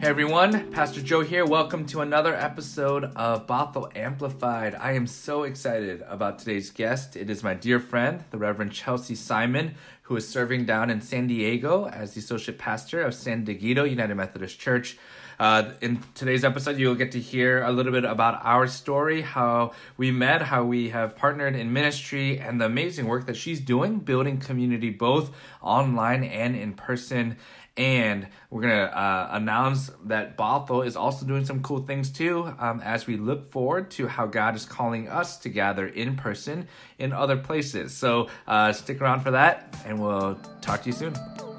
Hey 0.00 0.06
everyone, 0.06 0.70
Pastor 0.70 1.02
Joe 1.02 1.20
here. 1.20 1.44
Welcome 1.44 1.84
to 1.88 2.00
another 2.00 2.34
episode 2.34 3.04
of 3.16 3.46
Bothell 3.46 3.94
Amplified. 3.94 4.74
I 4.74 4.92
am 4.92 5.06
so 5.06 5.42
excited 5.42 6.02
about 6.08 6.38
today's 6.38 6.70
guest. 6.70 7.16
It 7.16 7.28
is 7.28 7.42
my 7.42 7.52
dear 7.52 7.78
friend, 7.78 8.24
the 8.30 8.38
Reverend 8.38 8.72
Chelsea 8.72 9.14
Simon, 9.14 9.74
who 10.04 10.16
is 10.16 10.26
serving 10.26 10.64
down 10.64 10.88
in 10.88 11.02
San 11.02 11.26
Diego 11.26 11.86
as 11.86 12.14
the 12.14 12.20
associate 12.20 12.56
pastor 12.56 13.02
of 13.02 13.12
San 13.12 13.44
Dieguito 13.44 13.88
United 13.88 14.14
Methodist 14.14 14.58
Church. 14.58 14.96
Uh, 15.38 15.72
in 15.82 15.98
today's 16.14 16.44
episode, 16.44 16.78
you'll 16.78 16.94
get 16.94 17.12
to 17.12 17.20
hear 17.20 17.62
a 17.62 17.72
little 17.72 17.92
bit 17.92 18.04
about 18.04 18.40
our 18.42 18.66
story, 18.66 19.22
how 19.22 19.72
we 19.96 20.10
met, 20.10 20.42
how 20.42 20.64
we 20.64 20.90
have 20.90 21.16
partnered 21.16 21.56
in 21.56 21.72
ministry, 21.72 22.38
and 22.38 22.60
the 22.60 22.66
amazing 22.66 23.06
work 23.06 23.26
that 23.26 23.36
she's 23.36 23.58
doing, 23.60 23.98
building 23.98 24.38
community 24.38 24.90
both 24.90 25.30
online 25.62 26.24
and 26.24 26.56
in 26.56 26.74
person. 26.74 27.36
And 27.76 28.28
we're 28.50 28.62
going 28.62 28.74
to 28.74 28.98
uh, 28.98 29.28
announce 29.32 29.90
that 30.04 30.36
Bothell 30.36 30.84
is 30.84 30.96
also 30.96 31.24
doing 31.24 31.44
some 31.44 31.62
cool 31.62 31.80
things 31.80 32.10
too 32.10 32.52
um, 32.58 32.80
as 32.80 33.06
we 33.06 33.16
look 33.16 33.50
forward 33.50 33.90
to 33.92 34.06
how 34.06 34.26
God 34.26 34.54
is 34.56 34.64
calling 34.64 35.08
us 35.08 35.38
to 35.38 35.48
gather 35.48 35.86
in 35.86 36.16
person 36.16 36.68
in 36.98 37.12
other 37.12 37.36
places. 37.36 37.92
So 37.96 38.28
uh, 38.46 38.72
stick 38.72 39.00
around 39.00 39.20
for 39.20 39.30
that, 39.30 39.74
and 39.86 40.00
we'll 40.00 40.38
talk 40.60 40.82
to 40.82 40.88
you 40.90 40.94
soon. 40.94 41.49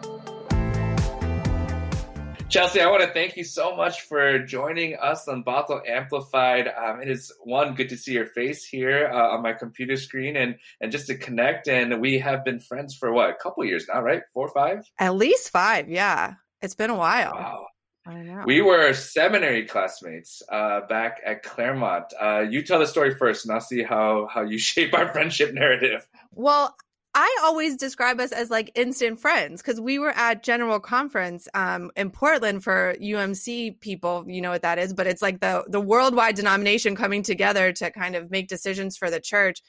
Chelsea, 2.52 2.82
I 2.82 2.92
want 2.92 3.02
to 3.02 3.08
thank 3.08 3.38
you 3.38 3.46
so 3.46 3.78
much 3.78 4.02
for 4.02 4.38
joining 4.40 4.98
us 4.98 5.26
on 5.30 5.42
Bothell 5.42 5.88
Amplified. 5.88 6.68
Um, 6.68 7.02
it 7.02 7.10
is 7.10 7.32
one 7.46 7.76
good 7.76 7.88
to 7.88 7.98
see 7.98 8.12
your 8.12 8.26
face 8.26 8.66
here 8.66 9.10
uh, 9.10 9.30
on 9.30 9.42
my 9.42 9.54
computer 9.54 9.96
screen 9.96 10.36
and 10.36 10.58
and 10.82 10.92
just 10.92 11.08
to 11.08 11.16
connect. 11.16 11.70
And 11.70 12.02
we 12.02 12.20
have 12.20 12.44
been 12.44 12.60
friends 12.60 12.94
for 12.94 13.14
what 13.14 13.30
a 13.30 13.36
couple 13.36 13.64
years 13.64 13.86
now, 13.88 14.02
right? 14.02 14.24
Four 14.34 14.48
or 14.48 14.54
five? 14.54 14.86
At 15.00 15.16
least 15.16 15.50
five. 15.50 15.88
Yeah, 15.88 16.34
it's 16.62 16.76
been 16.76 16.90
a 16.90 16.96
while. 16.98 17.32
Wow. 17.34 17.68
We 18.46 18.62
were 18.62 18.92
seminary 18.94 19.66
classmates 19.66 20.44
uh, 20.52 20.82
back 20.90 21.22
at 21.26 21.44
Claremont. 21.44 22.12
Uh, 22.20 22.40
you 22.50 22.64
tell 22.64 22.80
the 22.80 22.88
story 22.88 23.16
first, 23.16 23.46
and 23.46 23.54
I'll 23.54 23.62
see 23.62 23.82
how 23.82 24.28
how 24.30 24.42
you 24.42 24.58
shape 24.72 24.94
our 24.94 25.08
friendship 25.14 25.54
narrative. 25.54 26.06
Well, 26.34 26.76
I 27.14 27.40
always 27.44 27.76
describe 27.76 28.22
us 28.22 28.32
as 28.32 28.50
like 28.50 28.72
instant 28.74 29.20
friends 29.20 29.62
because 29.62 29.82
we 29.82 30.00
were 30.00 30.12
at 30.12 30.44
General 30.44 30.80
Conference 30.80 31.48
um, 31.54 31.92
in 31.98 32.10
Portland 32.10 32.64
for 32.64 32.96
UMC 33.02 33.82
people. 33.82 34.24
You 34.28 34.42
know 34.42 34.52
what 34.52 34.62
that 34.62 34.80
is, 34.80 34.94
but 34.94 35.08
it's 35.08 35.22
like 35.22 35.42
the 35.42 35.66
the 35.68 35.82
worldwide 35.82 36.36
denomination 36.36 36.96
coming 36.96 37.22
together 37.22 37.74
to 37.74 37.92
kind 37.92 38.16
of 38.16 38.32
make 38.32 38.48
decisions 38.48 38.96
for 38.96 39.10
the 39.10 39.20
church, 39.20 39.62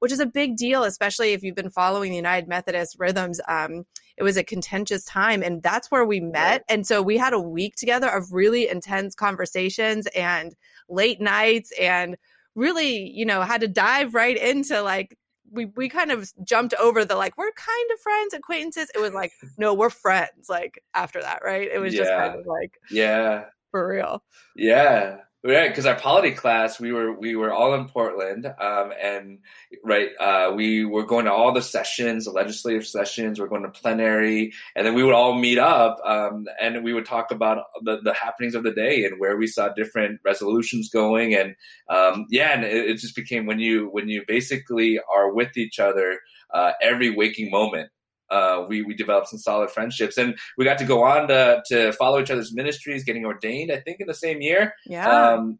which 0.00 0.12
is 0.12 0.20
a 0.20 0.26
big 0.26 0.56
deal, 0.56 0.84
especially 0.84 1.32
if 1.32 1.42
you've 1.42 1.56
been 1.56 1.70
following 1.70 2.10
the 2.10 2.16
United 2.16 2.48
Methodist 2.48 2.96
rhythms. 2.98 3.40
Um, 3.48 3.84
it 4.18 4.22
was 4.22 4.36
a 4.36 4.44
contentious 4.44 5.02
time, 5.06 5.42
and 5.42 5.62
that's 5.62 5.90
where 5.90 6.04
we 6.04 6.20
met. 6.20 6.64
And 6.68 6.86
so 6.86 7.00
we 7.00 7.16
had 7.16 7.32
a 7.32 7.40
week 7.40 7.76
together 7.76 8.10
of 8.10 8.30
really 8.30 8.68
intense 8.68 9.14
conversations 9.14 10.06
and 10.08 10.54
late 10.90 11.20
nights 11.22 11.72
and 11.80 12.18
really 12.54 13.08
you 13.08 13.24
know 13.24 13.40
had 13.40 13.62
to 13.62 13.68
dive 13.68 14.12
right 14.14 14.36
into 14.36 14.82
like 14.82 15.16
we 15.50 15.66
we 15.76 15.88
kind 15.88 16.10
of 16.10 16.30
jumped 16.44 16.74
over 16.74 17.04
the 17.04 17.16
like 17.16 17.36
we're 17.36 17.52
kind 17.52 17.90
of 17.92 18.00
friends 18.00 18.34
acquaintances. 18.34 18.90
It 18.94 19.00
was 19.00 19.12
like 19.12 19.32
no 19.58 19.74
we're 19.74 19.90
friends 19.90 20.48
like 20.48 20.82
after 20.94 21.20
that 21.20 21.40
right? 21.44 21.68
It 21.72 21.78
was 21.78 21.94
yeah. 21.94 22.00
just 22.00 22.10
kind 22.10 22.40
of 22.40 22.46
like 22.46 22.72
yeah. 22.90 23.44
for 23.70 23.88
real. 23.88 24.22
Yeah 24.56 25.16
Right, 25.42 25.70
because 25.70 25.86
our 25.86 25.98
polity 25.98 26.32
class, 26.32 26.78
we 26.78 26.92
were 26.92 27.18
we 27.18 27.34
were 27.34 27.50
all 27.50 27.72
in 27.72 27.88
Portland, 27.88 28.44
um, 28.44 28.92
and 29.02 29.38
right, 29.82 30.10
uh, 30.20 30.52
we 30.54 30.84
were 30.84 31.06
going 31.06 31.24
to 31.24 31.32
all 31.32 31.50
the 31.50 31.62
sessions, 31.62 32.26
the 32.26 32.30
legislative 32.30 32.86
sessions. 32.86 33.40
We're 33.40 33.48
going 33.48 33.62
to 33.62 33.70
plenary, 33.70 34.52
and 34.76 34.86
then 34.86 34.94
we 34.94 35.02
would 35.02 35.14
all 35.14 35.34
meet 35.34 35.56
up, 35.56 35.98
um, 36.04 36.44
and 36.60 36.84
we 36.84 36.92
would 36.92 37.06
talk 37.06 37.30
about 37.30 37.64
the, 37.82 38.02
the 38.02 38.12
happenings 38.12 38.54
of 38.54 38.64
the 38.64 38.70
day 38.70 39.06
and 39.06 39.18
where 39.18 39.38
we 39.38 39.46
saw 39.46 39.70
different 39.70 40.20
resolutions 40.26 40.90
going, 40.90 41.34
and 41.34 41.56
um, 41.88 42.26
yeah, 42.28 42.52
and 42.52 42.62
it, 42.62 42.90
it, 42.90 42.98
just 42.98 43.16
became 43.16 43.46
when 43.46 43.60
you 43.60 43.88
when 43.92 44.10
you 44.10 44.22
basically 44.28 45.00
are 45.10 45.32
with 45.32 45.56
each 45.56 45.78
other 45.78 46.20
uh, 46.52 46.72
every 46.82 47.08
waking 47.08 47.50
moment 47.50 47.88
uh, 48.30 48.64
we 48.68 48.82
we 48.82 48.94
developed 48.94 49.28
some 49.28 49.38
solid 49.38 49.70
friendships, 49.70 50.16
and 50.16 50.38
we 50.56 50.64
got 50.64 50.78
to 50.78 50.84
go 50.84 51.02
on 51.04 51.28
to 51.28 51.62
to 51.66 51.92
follow 51.92 52.20
each 52.20 52.30
other's 52.30 52.54
ministries, 52.54 53.04
getting 53.04 53.24
ordained. 53.24 53.72
I 53.72 53.80
think 53.80 54.00
in 54.00 54.06
the 54.06 54.14
same 54.14 54.40
year. 54.40 54.74
Yeah. 54.86 55.08
Um, 55.08 55.58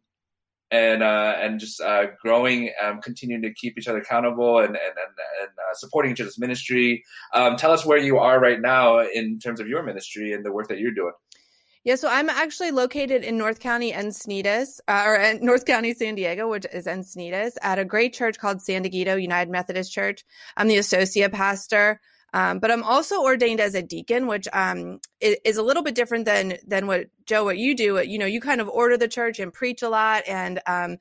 and 0.71 1.03
uh, 1.03 1.35
and 1.37 1.59
just 1.59 1.81
uh, 1.81 2.05
growing, 2.21 2.71
um, 2.81 3.01
continuing 3.01 3.41
to 3.41 3.53
keep 3.53 3.77
each 3.77 3.89
other 3.89 3.99
accountable, 3.99 4.59
and 4.59 4.69
and 4.69 4.77
and, 4.77 5.15
and 5.41 5.49
uh, 5.49 5.73
supporting 5.73 6.13
each 6.13 6.21
other's 6.21 6.39
ministry. 6.39 7.03
Um, 7.33 7.57
tell 7.57 7.71
us 7.71 7.85
where 7.85 7.97
you 7.97 8.19
are 8.19 8.39
right 8.39 8.59
now 8.59 8.99
in 8.99 9.39
terms 9.39 9.59
of 9.59 9.67
your 9.67 9.83
ministry 9.83 10.31
and 10.31 10.45
the 10.45 10.51
work 10.51 10.69
that 10.69 10.79
you're 10.79 10.93
doing. 10.93 11.13
Yeah, 11.83 11.95
so 11.95 12.07
I'm 12.07 12.29
actually 12.29 12.69
located 12.69 13.23
in 13.23 13.39
North 13.39 13.59
County 13.59 13.91
Encinitas, 13.91 14.79
uh, 14.87 15.03
or 15.05 15.33
North 15.41 15.65
County 15.65 15.93
San 15.93 16.15
Diego, 16.15 16.47
which 16.47 16.65
is 16.71 16.85
Encinitas, 16.85 17.53
at 17.61 17.79
a 17.79 17.85
great 17.85 18.13
church 18.13 18.37
called 18.37 18.61
San 18.61 18.83
Dieguito 18.83 19.19
United 19.19 19.51
Methodist 19.51 19.91
Church. 19.91 20.23
I'm 20.55 20.67
the 20.67 20.77
associate 20.77 21.31
pastor. 21.33 21.99
Um, 22.33 22.59
but 22.59 22.71
I'm 22.71 22.83
also 22.83 23.21
ordained 23.21 23.59
as 23.59 23.75
a 23.75 23.81
deacon, 23.81 24.27
which 24.27 24.47
um, 24.53 24.99
is, 25.19 25.57
a 25.57 25.63
little 25.63 25.83
bit 25.83 25.95
different 25.95 26.25
than 26.25 26.57
than 26.65 26.87
what 26.87 27.07
Joe, 27.25 27.43
what 27.43 27.57
you 27.57 27.75
do. 27.75 28.01
You 28.01 28.17
know, 28.17 28.25
you 28.25 28.39
kind 28.39 28.61
of 28.61 28.69
order 28.69 28.97
the 28.97 29.07
church 29.07 29.39
and 29.39 29.51
preach 29.51 29.81
a 29.81 29.89
lot, 29.89 30.23
and 30.27 30.61
um, 30.65 30.97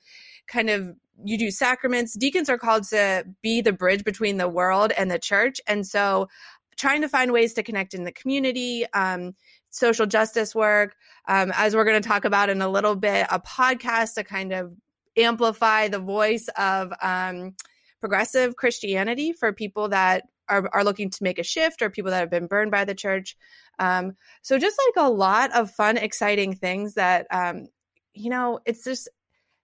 kind 0.49 0.71
of 0.71 0.97
you 1.25 1.39
do 1.39 1.51
sacraments. 1.51 2.15
Deacons 2.15 2.49
are 2.49 2.59
called 2.59 2.85
to 2.89 3.25
be 3.43 3.61
the 3.61 3.73
bridge 3.73 4.03
between 4.03 4.39
the 4.39 4.49
world 4.49 4.93
and 4.93 5.11
the 5.11 5.19
church, 5.19 5.61
and 5.69 5.87
so 5.87 6.29
trying 6.77 7.03
to 7.03 7.09
find 7.09 7.31
ways 7.31 7.53
to 7.55 7.63
connect 7.63 7.95
in 7.95 8.05
the 8.05 8.13
community, 8.13 8.87
um, 8.95 9.35
social 9.69 10.07
justice 10.07 10.55
work, 10.55 10.97
um, 11.29 11.53
as 11.55 11.77
we're 11.77 11.85
going 11.85 12.01
to 12.01 12.09
talk 12.09 12.25
about 12.25 12.49
in 12.49 12.63
a 12.63 12.69
little 12.69 12.97
bit, 12.97 13.27
a 13.31 13.39
podcast 13.39 14.15
to 14.15 14.25
kind 14.25 14.53
of 14.53 14.73
amplify 15.17 15.89
the 15.89 15.99
voice 15.99 16.49
of 16.57 16.93
um, 17.03 17.55
progressive 18.01 18.57
Christianity 18.57 19.33
for 19.33 19.53
people 19.53 19.89
that 19.91 20.25
are, 20.50 20.69
are 20.75 20.84
looking 20.84 21.09
to 21.11 21.22
make 21.22 21.38
a 21.38 21.44
shift 21.44 21.81
or 21.81 21.88
people 21.88 22.11
that 22.11 22.19
have 22.21 22.31
been 22.31 22.47
burned 22.47 22.71
by 22.71 22.84
the 22.84 22.94
church. 22.94 23.37
Um, 23.78 24.16
so 24.43 24.59
just 24.59 24.77
like 24.87 25.06
a 25.06 25.11
lot 25.11 25.55
of 25.55 25.71
fun, 25.71 25.97
exciting 25.97 26.55
things 26.55 26.94
that, 26.94 27.27
um, 27.31 27.69
you 28.12 28.28
know, 28.28 28.60
it's 28.66 28.84
just, 28.84 29.09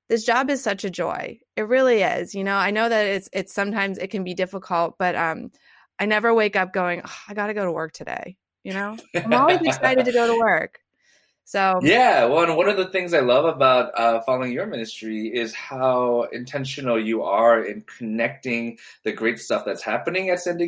this 0.08 0.24
job 0.24 0.48
is 0.50 0.62
such 0.62 0.84
a 0.84 0.90
joy. 0.90 1.40
It 1.56 1.68
really 1.68 2.02
is. 2.02 2.34
You 2.34 2.44
know, 2.44 2.56
I 2.56 2.70
know 2.70 2.88
that 2.88 3.06
it's, 3.06 3.28
it's 3.32 3.52
sometimes 3.52 3.98
it 3.98 4.10
can 4.10 4.24
be 4.24 4.34
difficult, 4.34 4.94
but, 4.98 5.16
um, 5.16 5.50
I 5.98 6.06
never 6.06 6.32
wake 6.32 6.56
up 6.56 6.72
going, 6.72 7.02
oh, 7.04 7.16
I 7.28 7.34
got 7.34 7.48
to 7.48 7.54
go 7.54 7.64
to 7.64 7.72
work 7.72 7.92
today. 7.92 8.36
You 8.62 8.74
know, 8.74 8.96
I'm 9.14 9.32
always 9.32 9.60
excited 9.62 10.04
to 10.04 10.12
go 10.12 10.26
to 10.26 10.38
work. 10.38 10.80
So 11.46 11.78
yeah, 11.80 12.24
well, 12.24 12.42
and 12.42 12.56
one 12.56 12.68
of 12.68 12.76
the 12.76 12.88
things 12.88 13.14
I 13.14 13.20
love 13.20 13.44
about 13.44 13.96
uh, 13.96 14.20
following 14.22 14.50
your 14.50 14.66
ministry 14.66 15.28
is 15.28 15.54
how 15.54 16.24
intentional 16.32 16.98
you 16.98 17.22
are 17.22 17.62
in 17.64 17.82
connecting 17.82 18.80
the 19.04 19.12
great 19.12 19.38
stuff 19.38 19.64
that's 19.64 19.82
happening 19.84 20.28
at 20.30 20.40
San 20.40 20.58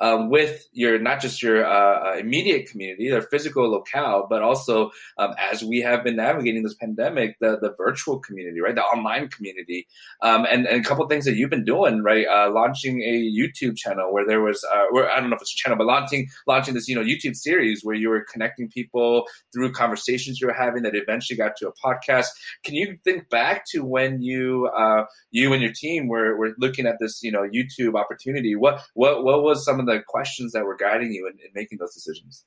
um, 0.00 0.30
with 0.30 0.66
your 0.72 0.98
not 0.98 1.20
just 1.20 1.42
your 1.42 1.64
uh, 1.64 2.10
uh, 2.10 2.16
immediate 2.18 2.68
community, 2.70 3.10
their 3.10 3.22
physical 3.22 3.70
locale, 3.70 4.26
but 4.28 4.42
also 4.42 4.90
um, 5.18 5.34
as 5.38 5.62
we 5.62 5.80
have 5.80 6.02
been 6.02 6.16
navigating 6.16 6.62
this 6.62 6.74
pandemic, 6.74 7.36
the 7.40 7.58
the 7.60 7.74
virtual 7.76 8.18
community, 8.18 8.60
right, 8.60 8.74
the 8.74 8.82
online 8.82 9.28
community, 9.28 9.86
um, 10.22 10.46
and 10.50 10.66
and 10.66 10.84
a 10.84 10.88
couple 10.88 11.06
things 11.06 11.24
that 11.26 11.36
you've 11.36 11.50
been 11.50 11.64
doing, 11.64 12.02
right, 12.02 12.26
uh, 12.26 12.50
launching 12.50 13.02
a 13.02 13.30
YouTube 13.30 13.76
channel 13.76 14.12
where 14.12 14.26
there 14.26 14.40
was, 14.40 14.64
uh, 14.64 14.84
where 14.90 15.10
I 15.10 15.20
don't 15.20 15.30
know 15.30 15.36
if 15.36 15.42
it's 15.42 15.52
a 15.52 15.56
channel, 15.56 15.76
but 15.76 15.86
launching 15.86 16.28
launching 16.46 16.74
this 16.74 16.88
you 16.88 16.94
know 16.94 17.02
YouTube 17.02 17.36
series 17.36 17.82
where 17.82 17.94
you 17.94 18.08
were 18.08 18.24
connecting 18.32 18.68
people 18.68 19.26
through 19.52 19.72
conversations 19.72 20.40
you 20.40 20.46
were 20.46 20.54
having 20.54 20.82
that 20.84 20.94
eventually 20.94 21.36
got 21.36 21.56
to 21.56 21.68
a 21.68 21.72
podcast. 21.84 22.28
Can 22.64 22.74
you 22.74 22.96
think 23.04 23.28
back 23.28 23.64
to 23.72 23.84
when 23.84 24.22
you 24.22 24.70
uh, 24.76 25.04
you 25.30 25.52
and 25.52 25.62
your 25.62 25.72
team 25.72 26.08
were 26.08 26.36
were 26.38 26.54
looking 26.58 26.86
at 26.86 26.96
this 27.00 27.22
you 27.22 27.30
know 27.30 27.42
YouTube 27.42 27.98
opportunity? 27.98 28.56
What 28.56 28.80
what 28.94 29.24
what 29.24 29.42
was 29.42 29.62
some 29.64 29.78
of 29.78 29.86
the 29.86 29.89
the 29.90 30.02
questions 30.06 30.52
that 30.52 30.64
were 30.64 30.76
guiding 30.76 31.12
you 31.12 31.26
in, 31.26 31.34
in 31.34 31.50
making 31.54 31.78
those 31.78 31.94
decisions. 31.94 32.44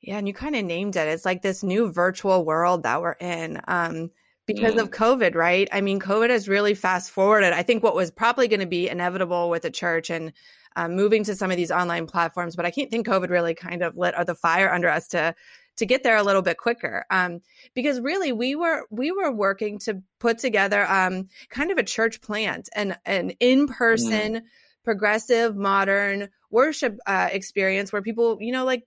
Yeah, 0.00 0.18
and 0.18 0.28
you 0.28 0.34
kind 0.34 0.54
of 0.54 0.64
named 0.64 0.96
it. 0.96 1.08
It's 1.08 1.24
like 1.24 1.42
this 1.42 1.62
new 1.62 1.90
virtual 1.90 2.44
world 2.44 2.84
that 2.84 3.00
we're 3.00 3.12
in. 3.12 3.60
Um, 3.66 4.10
because 4.46 4.74
mm. 4.74 4.82
of 4.82 4.90
COVID, 4.90 5.34
right? 5.34 5.68
I 5.72 5.80
mean, 5.80 5.98
COVID 5.98 6.30
has 6.30 6.48
really 6.48 6.74
fast 6.74 7.10
forwarded. 7.10 7.52
I 7.52 7.62
think 7.62 7.82
what 7.82 7.96
was 7.96 8.12
probably 8.12 8.46
going 8.46 8.60
to 8.60 8.66
be 8.66 8.88
inevitable 8.88 9.50
with 9.50 9.62
the 9.62 9.70
church 9.70 10.08
and 10.08 10.32
um, 10.76 10.94
moving 10.94 11.24
to 11.24 11.34
some 11.34 11.50
of 11.50 11.56
these 11.56 11.72
online 11.72 12.06
platforms, 12.06 12.54
but 12.54 12.66
I 12.66 12.70
can't 12.70 12.90
think 12.90 13.06
COVID 13.06 13.30
really 13.30 13.54
kind 13.54 13.82
of 13.82 13.96
lit 13.96 14.14
the 14.26 14.34
fire 14.34 14.72
under 14.72 14.88
us 14.88 15.08
to 15.08 15.34
to 15.76 15.84
get 15.84 16.02
there 16.02 16.16
a 16.16 16.22
little 16.22 16.40
bit 16.40 16.56
quicker. 16.56 17.04
Um, 17.10 17.40
because 17.74 18.00
really, 18.00 18.32
we 18.32 18.54
were 18.54 18.86
we 18.90 19.10
were 19.10 19.32
working 19.32 19.78
to 19.80 20.02
put 20.20 20.38
together 20.38 20.86
um, 20.86 21.28
kind 21.50 21.70
of 21.70 21.78
a 21.78 21.82
church 21.82 22.20
plant 22.20 22.68
and 22.74 22.96
an 23.04 23.30
in 23.40 23.66
person. 23.66 24.36
Mm 24.36 24.42
progressive, 24.86 25.56
modern 25.56 26.28
worship 26.56 26.98
uh, 27.06 27.28
experience 27.30 27.92
where 27.92 28.00
people, 28.00 28.38
you 28.40 28.50
know, 28.50 28.64
like 28.64 28.82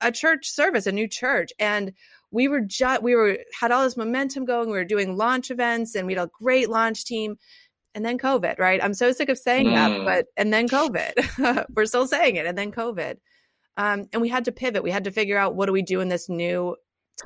a 0.00 0.10
church 0.10 0.48
service, 0.48 0.86
a 0.86 0.92
new 0.92 1.06
church. 1.06 1.50
And 1.58 1.92
we 2.30 2.48
were 2.48 2.62
just, 2.62 3.02
we 3.02 3.14
were, 3.14 3.36
had 3.60 3.70
all 3.70 3.84
this 3.84 3.98
momentum 3.98 4.46
going. 4.46 4.70
We 4.70 4.78
were 4.78 4.86
doing 4.86 5.18
launch 5.18 5.50
events 5.50 5.94
and 5.94 6.06
we 6.06 6.14
had 6.14 6.24
a 6.24 6.30
great 6.40 6.70
launch 6.70 7.04
team. 7.04 7.36
And 7.94 8.02
then 8.02 8.18
COVID, 8.18 8.58
right? 8.58 8.82
I'm 8.82 8.94
so 8.94 9.12
sick 9.12 9.28
of 9.28 9.36
saying 9.36 9.66
mm. 9.66 9.74
that, 9.74 10.04
but, 10.06 10.26
and 10.38 10.50
then 10.50 10.66
COVID. 10.66 11.66
we're 11.76 11.84
still 11.84 12.06
saying 12.06 12.36
it. 12.36 12.46
And 12.46 12.56
then 12.56 12.72
COVID. 12.72 13.18
Um, 13.76 14.06
and 14.14 14.22
we 14.22 14.30
had 14.30 14.46
to 14.46 14.52
pivot. 14.52 14.82
We 14.82 14.90
had 14.90 15.04
to 15.04 15.10
figure 15.10 15.36
out 15.36 15.54
what 15.54 15.66
do 15.66 15.72
we 15.72 15.82
do 15.82 16.00
in 16.00 16.08
this 16.08 16.30
new 16.30 16.76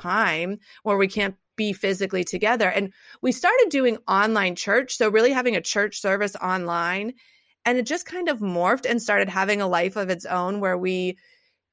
time 0.01 0.59
where 0.83 0.97
we 0.97 1.07
can't 1.07 1.37
be 1.55 1.73
physically 1.73 2.25
together. 2.25 2.69
And 2.69 2.93
we 3.23 3.31
started 3.31 3.69
doing 3.71 3.99
online 4.09 4.57
church. 4.57 4.97
So, 4.97 5.09
really 5.09 5.31
having 5.31 5.55
a 5.55 5.61
church 5.61 6.01
service 6.01 6.35
online. 6.35 7.15
And 7.67 7.77
it 7.77 7.85
just 7.85 8.07
kind 8.07 8.29
of 8.29 8.39
morphed 8.39 8.89
and 8.89 9.03
started 9.03 9.29
having 9.29 9.61
a 9.61 9.67
life 9.67 9.97
of 9.97 10.09
its 10.09 10.25
own 10.25 10.61
where 10.61 10.79
we 10.79 11.19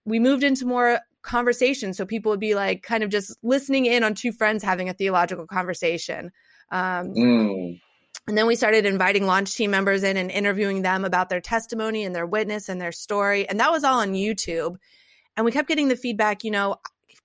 we 0.05 0.19
moved 0.19 0.43
into 0.43 0.65
more 0.65 0.99
conversation. 1.23 1.93
So 1.93 2.05
people 2.05 2.29
would 2.31 2.39
be 2.39 2.55
like 2.55 2.83
kind 2.83 3.03
of 3.03 3.09
just 3.09 3.35
listening 3.41 3.85
in 3.85 4.03
on 4.03 4.13
two 4.13 4.31
friends 4.31 4.63
having 4.63 4.89
a 4.89 4.93
theological 4.93 5.47
conversation. 5.47 6.31
Um, 6.71 7.13
mm. 7.13 7.81
and 8.27 8.37
then 8.37 8.47
we 8.47 8.55
started 8.55 8.85
inviting 8.85 9.25
launch 9.25 9.55
team 9.55 9.71
members 9.71 10.03
in 10.03 10.17
and 10.17 10.29
interviewing 10.29 10.81
them 10.81 11.05
about 11.05 11.29
their 11.29 11.41
testimony 11.41 12.03
and 12.03 12.15
their 12.15 12.25
witness 12.25 12.67
and 12.67 12.81
their 12.81 12.91
story. 12.91 13.47
And 13.47 13.59
that 13.59 13.71
was 13.71 13.83
all 13.83 13.99
on 13.99 14.13
youtube. 14.13 14.75
And 15.37 15.45
we 15.45 15.51
kept 15.51 15.67
getting 15.67 15.87
the 15.87 15.95
feedback 15.95 16.43
you 16.43 16.51
know 16.51 16.77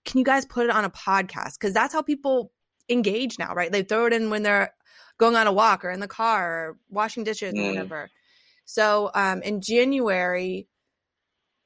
can 0.05 0.19
you 0.19 0.25
guys 0.25 0.47
put 0.47 0.65
it 0.65 0.71
on 0.71 0.85
a 0.85 0.91
podcast? 0.91 1.59
Because 1.59 1.75
that's 1.75 1.93
how 1.93 2.03
people 2.03 2.53
engage 2.89 3.39
now 3.39 3.55
right? 3.55 3.73
They 3.73 3.83
throw 3.83 4.07
it 4.07 4.13
in 4.13 4.31
when 4.31 4.43
they're 4.43 4.73
going 5.19 5.35
on 5.35 5.47
a 5.47 5.53
walk 5.53 5.85
or 5.85 5.91
in 5.91 6.01
the 6.01 6.09
car 6.09 6.53
or 6.53 6.77
washing 6.91 7.25
dishes 7.25 7.55
mm. 7.55 7.65
or 7.65 7.69
whatever 7.71 8.11
so 8.69 9.11
um, 9.15 9.43
in 9.43 9.61
january 9.61 10.69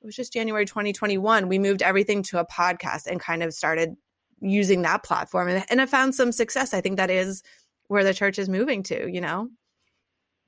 it 0.01 0.07
was 0.07 0.15
just 0.15 0.33
january 0.33 0.65
2021 0.65 1.49
we 1.49 1.59
moved 1.59 1.83
everything 1.83 2.23
to 2.23 2.39
a 2.39 2.47
podcast 2.47 3.07
and 3.07 3.21
kind 3.21 3.43
of 3.43 3.53
started 3.53 3.97
using 4.41 4.83
that 4.83 5.03
platform 5.03 5.49
and, 5.49 5.65
and 5.69 5.81
i 5.81 5.87
found 5.87 6.15
some 6.15 6.31
success 6.31 6.73
i 6.73 6.81
think 6.81 6.97
that 6.97 7.11
is 7.11 7.43
where 7.89 8.05
the 8.05 8.15
church 8.15 8.39
is 8.39 8.49
moving 8.49 8.83
to 8.83 9.11
you 9.11 9.21
know? 9.21 9.49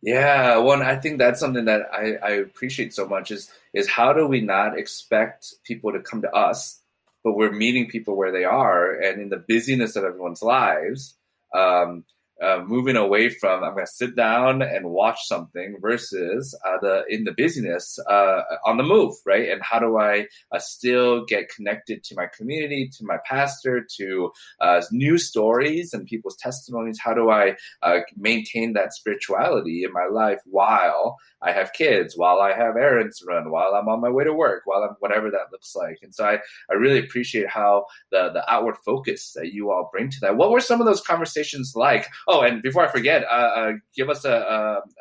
Yeah, 0.04 0.58
well, 0.58 0.82
I 0.82 0.96
think 0.96 1.18
that's 1.18 1.40
something 1.40 1.64
that 1.64 1.88
I, 1.90 2.16
I 2.16 2.30
appreciate 2.32 2.92
so 2.92 3.08
much 3.08 3.30
is 3.30 3.50
is 3.72 3.88
how 3.88 4.12
do 4.12 4.26
we 4.26 4.42
not 4.42 4.78
expect 4.78 5.54
people 5.64 5.92
to 5.92 6.00
come 6.00 6.20
to 6.20 6.30
us, 6.30 6.78
but 7.22 7.32
we're 7.32 7.50
meeting 7.50 7.88
people 7.88 8.14
where 8.14 8.30
they 8.30 8.44
are, 8.44 8.92
and 8.92 9.18
in 9.18 9.30
the 9.30 9.38
busyness 9.38 9.96
of 9.96 10.04
everyone's 10.04 10.42
lives, 10.42 11.14
um, 11.54 12.04
uh, 12.42 12.60
moving 12.64 12.96
away 12.96 13.28
from 13.28 13.62
I'm 13.62 13.74
going 13.74 13.86
to 13.86 13.92
sit 13.92 14.16
down 14.16 14.62
and 14.62 14.90
watch 14.90 15.18
something 15.26 15.76
versus 15.80 16.58
uh, 16.66 16.78
the 16.80 17.04
in 17.08 17.24
the 17.24 17.32
busyness 17.32 17.98
uh, 18.10 18.42
on 18.66 18.76
the 18.76 18.82
move, 18.82 19.14
right? 19.24 19.48
And 19.50 19.62
how 19.62 19.78
do 19.78 19.98
I 19.98 20.26
uh, 20.50 20.58
still 20.58 21.24
get 21.24 21.48
connected 21.48 22.02
to 22.04 22.14
my 22.16 22.26
community, 22.36 22.90
to 22.98 23.04
my 23.04 23.18
pastor, 23.24 23.86
to 23.98 24.32
uh, 24.60 24.82
new 24.90 25.16
stories 25.16 25.92
and 25.92 26.06
people's 26.06 26.36
testimonies? 26.36 26.98
How 27.02 27.14
do 27.14 27.30
I 27.30 27.56
uh, 27.82 28.00
maintain 28.16 28.72
that 28.72 28.94
spirituality 28.94 29.84
in 29.84 29.92
my 29.92 30.06
life 30.10 30.40
while 30.44 31.16
I 31.40 31.52
have 31.52 31.72
kids, 31.72 32.16
while 32.16 32.40
I 32.40 32.52
have 32.52 32.76
errands 32.76 33.18
to 33.18 33.26
run, 33.26 33.50
while 33.50 33.74
I'm 33.74 33.88
on 33.88 34.00
my 34.00 34.10
way 34.10 34.24
to 34.24 34.32
work, 34.32 34.62
while 34.64 34.82
I'm 34.82 34.96
whatever 34.98 35.30
that 35.30 35.52
looks 35.52 35.74
like? 35.76 35.98
And 36.02 36.14
so 36.14 36.24
I, 36.24 36.38
I 36.70 36.74
really 36.74 36.98
appreciate 36.98 37.48
how 37.48 37.86
the 38.10 38.30
the 38.32 38.52
outward 38.52 38.76
focus 38.84 39.32
that 39.36 39.52
you 39.52 39.70
all 39.70 39.88
bring 39.92 40.10
to 40.10 40.20
that. 40.22 40.36
What 40.36 40.50
were 40.50 40.60
some 40.60 40.80
of 40.80 40.86
those 40.86 41.00
conversations 41.00 41.74
like? 41.76 42.08
Oh, 42.26 42.42
and 42.42 42.62
before 42.62 42.86
I 42.86 42.90
forget, 42.90 43.24
uh, 43.24 43.34
uh, 43.34 43.72
give 43.94 44.08
us 44.08 44.24
a, 44.24 44.32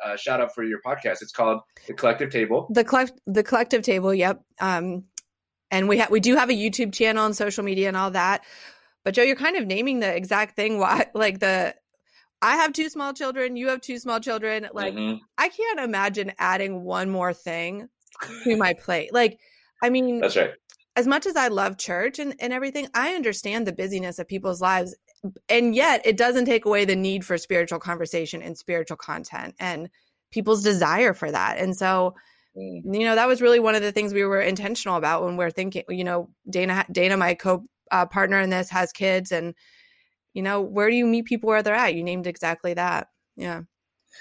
a, 0.04 0.12
a, 0.12 0.18
shout 0.18 0.40
out 0.40 0.54
for 0.54 0.62
your 0.62 0.80
podcast. 0.84 1.22
It's 1.22 1.32
called 1.32 1.60
The 1.86 1.94
Collective 1.94 2.30
Table. 2.30 2.66
The 2.70 2.84
collect 2.84 3.12
the 3.26 3.42
Collective 3.42 3.82
Table. 3.82 4.12
Yep. 4.12 4.42
Um, 4.60 5.04
and 5.70 5.88
we 5.88 5.98
ha- 5.98 6.08
we 6.10 6.20
do 6.20 6.36
have 6.36 6.50
a 6.50 6.54
YouTube 6.54 6.92
channel 6.92 7.24
and 7.24 7.36
social 7.36 7.64
media 7.64 7.88
and 7.88 7.96
all 7.96 8.10
that. 8.10 8.44
But 9.04 9.14
Joe, 9.14 9.22
you're 9.22 9.36
kind 9.36 9.56
of 9.56 9.66
naming 9.66 10.00
the 10.00 10.14
exact 10.14 10.56
thing. 10.56 10.78
Why, 10.78 11.06
like 11.14 11.40
the 11.40 11.74
I 12.42 12.56
have 12.56 12.72
two 12.72 12.88
small 12.88 13.14
children. 13.14 13.56
You 13.56 13.68
have 13.68 13.80
two 13.80 13.98
small 13.98 14.20
children. 14.20 14.68
Like 14.72 14.94
mm-hmm. 14.94 15.18
I 15.38 15.48
can't 15.48 15.80
imagine 15.80 16.32
adding 16.38 16.82
one 16.82 17.10
more 17.10 17.32
thing 17.32 17.88
to 18.44 18.56
my 18.56 18.74
plate. 18.74 19.14
Like, 19.14 19.38
I 19.82 19.90
mean, 19.90 20.20
that's 20.20 20.36
right 20.36 20.54
as 20.96 21.06
much 21.06 21.26
as 21.26 21.36
I 21.36 21.48
love 21.48 21.76
church 21.76 22.18
and, 22.18 22.34
and 22.38 22.52
everything, 22.52 22.88
I 22.94 23.14
understand 23.14 23.66
the 23.66 23.72
busyness 23.72 24.18
of 24.18 24.28
people's 24.28 24.60
lives 24.60 24.94
and 25.48 25.74
yet 25.74 26.02
it 26.04 26.16
doesn't 26.16 26.44
take 26.44 26.64
away 26.64 26.84
the 26.84 26.96
need 26.96 27.24
for 27.24 27.38
spiritual 27.38 27.78
conversation 27.78 28.42
and 28.42 28.56
spiritual 28.56 28.96
content 28.96 29.54
and 29.58 29.88
people's 30.30 30.62
desire 30.62 31.14
for 31.14 31.30
that 31.30 31.58
and 31.58 31.76
so 31.76 32.14
mm. 32.56 32.82
you 32.84 33.04
know 33.04 33.14
that 33.14 33.28
was 33.28 33.40
really 33.40 33.60
one 33.60 33.74
of 33.74 33.82
the 33.82 33.92
things 33.92 34.12
we 34.12 34.24
were 34.24 34.40
intentional 34.40 34.96
about 34.96 35.24
when 35.24 35.36
we're 35.36 35.50
thinking 35.50 35.84
you 35.88 36.04
know 36.04 36.28
dana 36.48 36.84
dana 36.90 37.16
my 37.16 37.34
co 37.34 37.64
uh, 37.90 38.06
partner 38.06 38.40
in 38.40 38.50
this 38.50 38.70
has 38.70 38.92
kids 38.92 39.30
and 39.32 39.54
you 40.32 40.42
know 40.42 40.60
where 40.60 40.90
do 40.90 40.96
you 40.96 41.06
meet 41.06 41.26
people 41.26 41.48
where 41.48 41.62
they're 41.62 41.74
at 41.74 41.94
you 41.94 42.02
named 42.02 42.26
exactly 42.26 42.74
that 42.74 43.08
yeah 43.36 43.62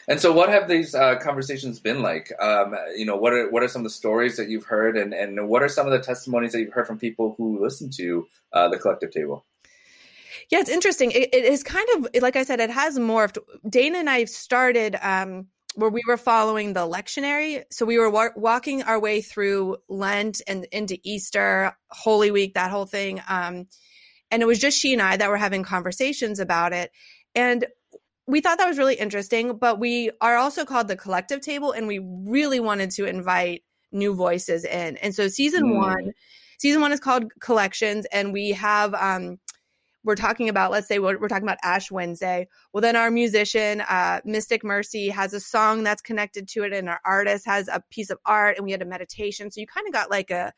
and 0.08 0.20
so, 0.20 0.34
what 0.34 0.50
have 0.50 0.68
these 0.68 0.96
uh, 0.96 1.18
conversations 1.20 1.80
been 1.80 2.02
like? 2.02 2.32
Um, 2.40 2.76
you 2.96 3.06
know, 3.06 3.16
what 3.16 3.34
are 3.34 3.50
what 3.50 3.64
are 3.64 3.68
some 3.68 3.82
of 3.82 3.84
the 3.84 3.90
stories 3.90 4.38
that 4.38 4.50
you've 4.50 4.66
heard, 4.66 4.98
and 4.98 5.14
and 5.14 5.48
what 5.48 5.64
are 5.64 5.70
some 5.70 5.86
of 5.86 5.94
the 5.94 6.00
testimonies 6.00 6.52
that 6.52 6.60
you've 6.60 6.74
heard 6.74 6.88
from 6.88 6.98
people 6.98 7.36
who 7.38 7.64
listen 7.64 7.90
to 7.98 8.28
uh, 8.52 8.70
the 8.70 8.78
collective 8.78 9.12
table? 9.12 9.46
Yeah, 10.50 10.60
it's 10.60 10.70
interesting. 10.70 11.12
It, 11.12 11.34
it 11.34 11.46
is 11.46 11.64
kind 11.64 11.88
of 11.96 12.22
like 12.22 12.36
I 12.36 12.44
said, 12.44 12.60
it 12.60 12.70
has 12.70 12.98
morphed. 12.98 13.38
Dana 13.70 14.00
and 14.00 14.10
I 14.10 14.26
started 14.26 14.98
um, 15.02 15.48
where 15.76 15.90
we 15.90 16.02
were 16.08 16.18
following 16.18 16.74
the 16.74 16.88
lectionary. 16.88 17.64
So 17.72 17.86
we 17.86 17.98
were 17.98 18.10
wa- 18.10 18.30
walking 18.36 18.84
our 18.84 19.00
way 19.00 19.22
through 19.22 19.78
Lent 19.90 20.42
and 20.48 20.66
into 20.72 20.98
Easter, 21.04 21.76
Holy 21.90 22.32
Week, 22.32 22.54
that 22.54 22.72
whole 22.72 22.86
thing. 22.86 23.22
Um, 23.28 23.68
and 24.32 24.42
it 24.42 24.46
was 24.46 24.60
just 24.60 24.80
she 24.80 24.94
and 24.94 25.02
I 25.02 25.18
that 25.18 25.30
were 25.30 25.38
having 25.38 25.64
conversations 25.64 26.40
about 26.40 26.74
it. 26.74 26.92
And 27.36 27.66
we 28.26 28.42
thought 28.42 28.58
that 28.58 28.68
was 28.68 28.78
really 28.78 28.96
interesting, 28.96 29.58
but 29.58 29.80
we 29.80 30.12
are 30.22 30.38
also 30.38 30.66
called 30.66 30.88
the 30.88 30.96
collective 30.96 31.42
table, 31.42 31.72
and 31.72 31.88
we 31.88 32.00
really 32.00 32.60
wanted 32.60 32.92
to 32.92 33.06
invite 33.06 33.64
new 33.92 34.16
voices 34.16 34.64
in. 34.64 34.98
And 34.98 35.14
so 35.14 35.28
season 35.28 35.66
mm. 35.66 35.76
one, 35.76 36.12
season 36.58 36.82
one 36.82 36.92
is 36.92 37.00
called 37.00 37.26
Collections, 37.42 38.06
and 38.12 38.32
we 38.32 38.52
have 38.52 38.94
um, 38.94 39.40
we're 40.04 40.16
talking 40.16 40.50
about, 40.50 40.72
let's 40.72 40.88
say 40.88 41.00
we're, 41.00 41.18
we're, 41.18 41.28
talking 41.28 41.48
about 41.48 41.60
Ash 41.64 41.90
Wednesday. 41.90 42.48
Well, 42.74 42.82
then 42.82 42.96
our 42.96 43.10
musician, 43.10 43.82
uh, 43.82 44.22
Mystic 44.26 44.64
Mercy, 44.64 45.10
has 45.10 45.34
a 45.34 45.40
song 45.40 45.84
that's 45.84 46.02
connected 46.02 46.48
to 46.50 46.64
it, 46.64 46.74
and 46.74 46.90
our 46.90 47.00
artist 47.06 47.46
has 47.46 47.68
a 47.68 47.82
piece 47.90 48.10
of 48.10 48.20
art, 48.26 48.58
and 48.58 48.66
we 48.66 48.72
had 48.72 48.82
a 48.82 48.86
meditation. 48.86 49.50
So 49.50 49.62
you 49.62 49.68
kind 49.68 49.88
of 49.88 49.94
got 49.94 50.12
like 50.12 50.30
a, 50.30 50.54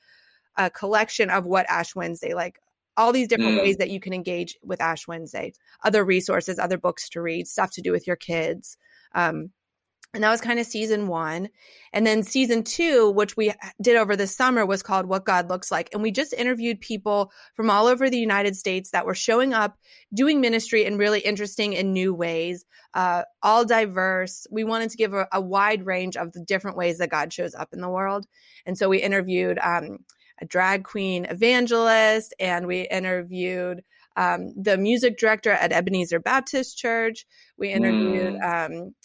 a 0.58 0.70
collection 0.70 1.30
of 1.30 1.46
what 1.46 1.70
Ash 1.70 1.96
Wednesday, 1.96 2.34
like 2.34 2.60
all 2.98 3.12
these 3.12 3.28
different 3.28 3.60
mm. 3.60 3.62
ways 3.62 3.78
that 3.78 3.90
you 3.90 4.00
can 4.00 4.14
engage 4.14 4.58
with 4.64 4.82
Ash 4.82 5.08
Wednesday, 5.08 5.54
other 5.84 6.04
resources, 6.04 6.60
other 6.60 6.78
books 6.78 7.10
to 7.10 7.22
read, 7.22 7.48
stuff 7.48 7.72
to 7.72 7.82
do 7.82 7.92
with 7.92 8.08
your 8.08 8.16
kids. 8.16 8.78
Um, 9.14 9.52
and 10.16 10.24
that 10.24 10.32
was 10.32 10.40
kind 10.40 10.60
of 10.60 10.66
season 10.66 11.08
one. 11.08 11.50
And 11.92 12.08
then 12.08 12.24
season 12.24 12.64
two, 12.64 13.12
which 13.12 13.36
we 13.36 13.54
did 13.82 13.98
over 13.98 14.16
the 14.16 14.28
summer, 14.28 14.66
was 14.66 14.82
called 14.82 15.08
What 15.08 15.26
God 15.26 15.50
Looks 15.50 15.72
Like. 15.72 15.90
And 15.92 16.02
we 16.02 16.10
just 16.10 16.34
interviewed 16.34 16.80
people 16.80 17.32
from 17.54 17.70
all 17.70 17.88
over 17.88 18.10
the 18.10 18.18
United 18.18 18.56
States 18.56 18.92
that 18.92 19.06
were 19.06 19.14
showing 19.14 19.54
up, 19.54 19.78
doing 20.14 20.40
ministry 20.40 20.86
in 20.86 20.98
really 20.98 21.20
interesting 21.20 21.76
and 21.76 21.94
new 21.94 22.14
ways, 22.14 22.66
uh, 22.94 23.24
all 23.44 23.66
diverse. 23.66 24.48
We 24.50 24.64
wanted 24.64 24.90
to 24.92 24.98
give 24.98 25.14
a, 25.14 25.28
a, 25.34 25.42
wide 25.42 25.86
range 25.86 26.16
of 26.16 26.32
the 26.32 26.40
different 26.40 26.78
ways 26.78 27.00
that 27.00 27.12
God 27.12 27.34
shows 27.34 27.54
up 27.54 27.74
in 27.74 27.82
the 27.82 27.90
world. 27.90 28.26
And 28.66 28.78
so 28.78 28.88
we 28.88 29.02
interviewed 29.02 29.60
um, 29.60 29.98
a 30.42 30.46
drag 30.46 30.86
queen 30.86 31.26
evangelist, 31.26 32.34
and 32.40 32.68
we 32.68 32.88
interviewed 32.88 33.84
um, 34.16 34.54
the 34.56 34.78
music 34.78 35.18
director 35.18 35.52
at 35.52 35.74
Ebenezer 35.74 36.20
Baptist 36.20 36.78
Church. 36.78 37.26
We 37.58 37.72
interviewed 37.72 38.36
mm. 38.36 38.70
um, 38.70 38.96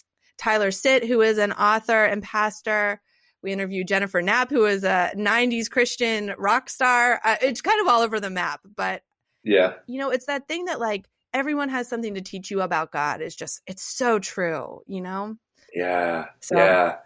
Tyler 0.41 0.71
Sit, 0.71 1.05
who 1.05 1.21
is 1.21 1.39
an 1.39 1.53
author 1.53 2.05
and 2.05 2.23
pastor. 2.23 3.01
We 3.43 3.53
interviewed 3.53 3.89
Jennifer 3.89 4.23
Knapp, 4.23 4.51
who 4.51 4.65
is 4.65 4.85
a 4.85 5.13
90s 5.15 5.71
Christian 5.71 6.35
rock 6.39 6.71
star. 6.71 7.21
Uh, 7.23 7.37
it's 7.43 7.61
kind 7.61 7.81
of 7.81 7.89
all 7.89 8.01
over 8.01 8.19
the 8.19 8.31
map, 8.31 8.61
but 8.75 9.03
yeah, 9.45 9.75
you 9.87 9.99
know, 9.99 10.11
it's 10.11 10.27
that 10.27 10.49
thing 10.49 10.65
that 10.67 10.81
like 10.81 11.07
everyone 11.33 11.69
has 11.69 11.89
something 11.89 12.15
to 12.15 12.21
teach 12.21 12.51
you 12.51 12.63
about 12.63 12.91
God. 12.91 13.21
Is 13.21 13.37
just 13.37 13.63
it's 13.67 13.83
so 13.83 14.19
true, 14.19 14.81
you 14.87 15.01
know. 15.01 15.37
Yeah, 15.75 16.27
so, 16.41 16.57
yeah, 16.57 16.97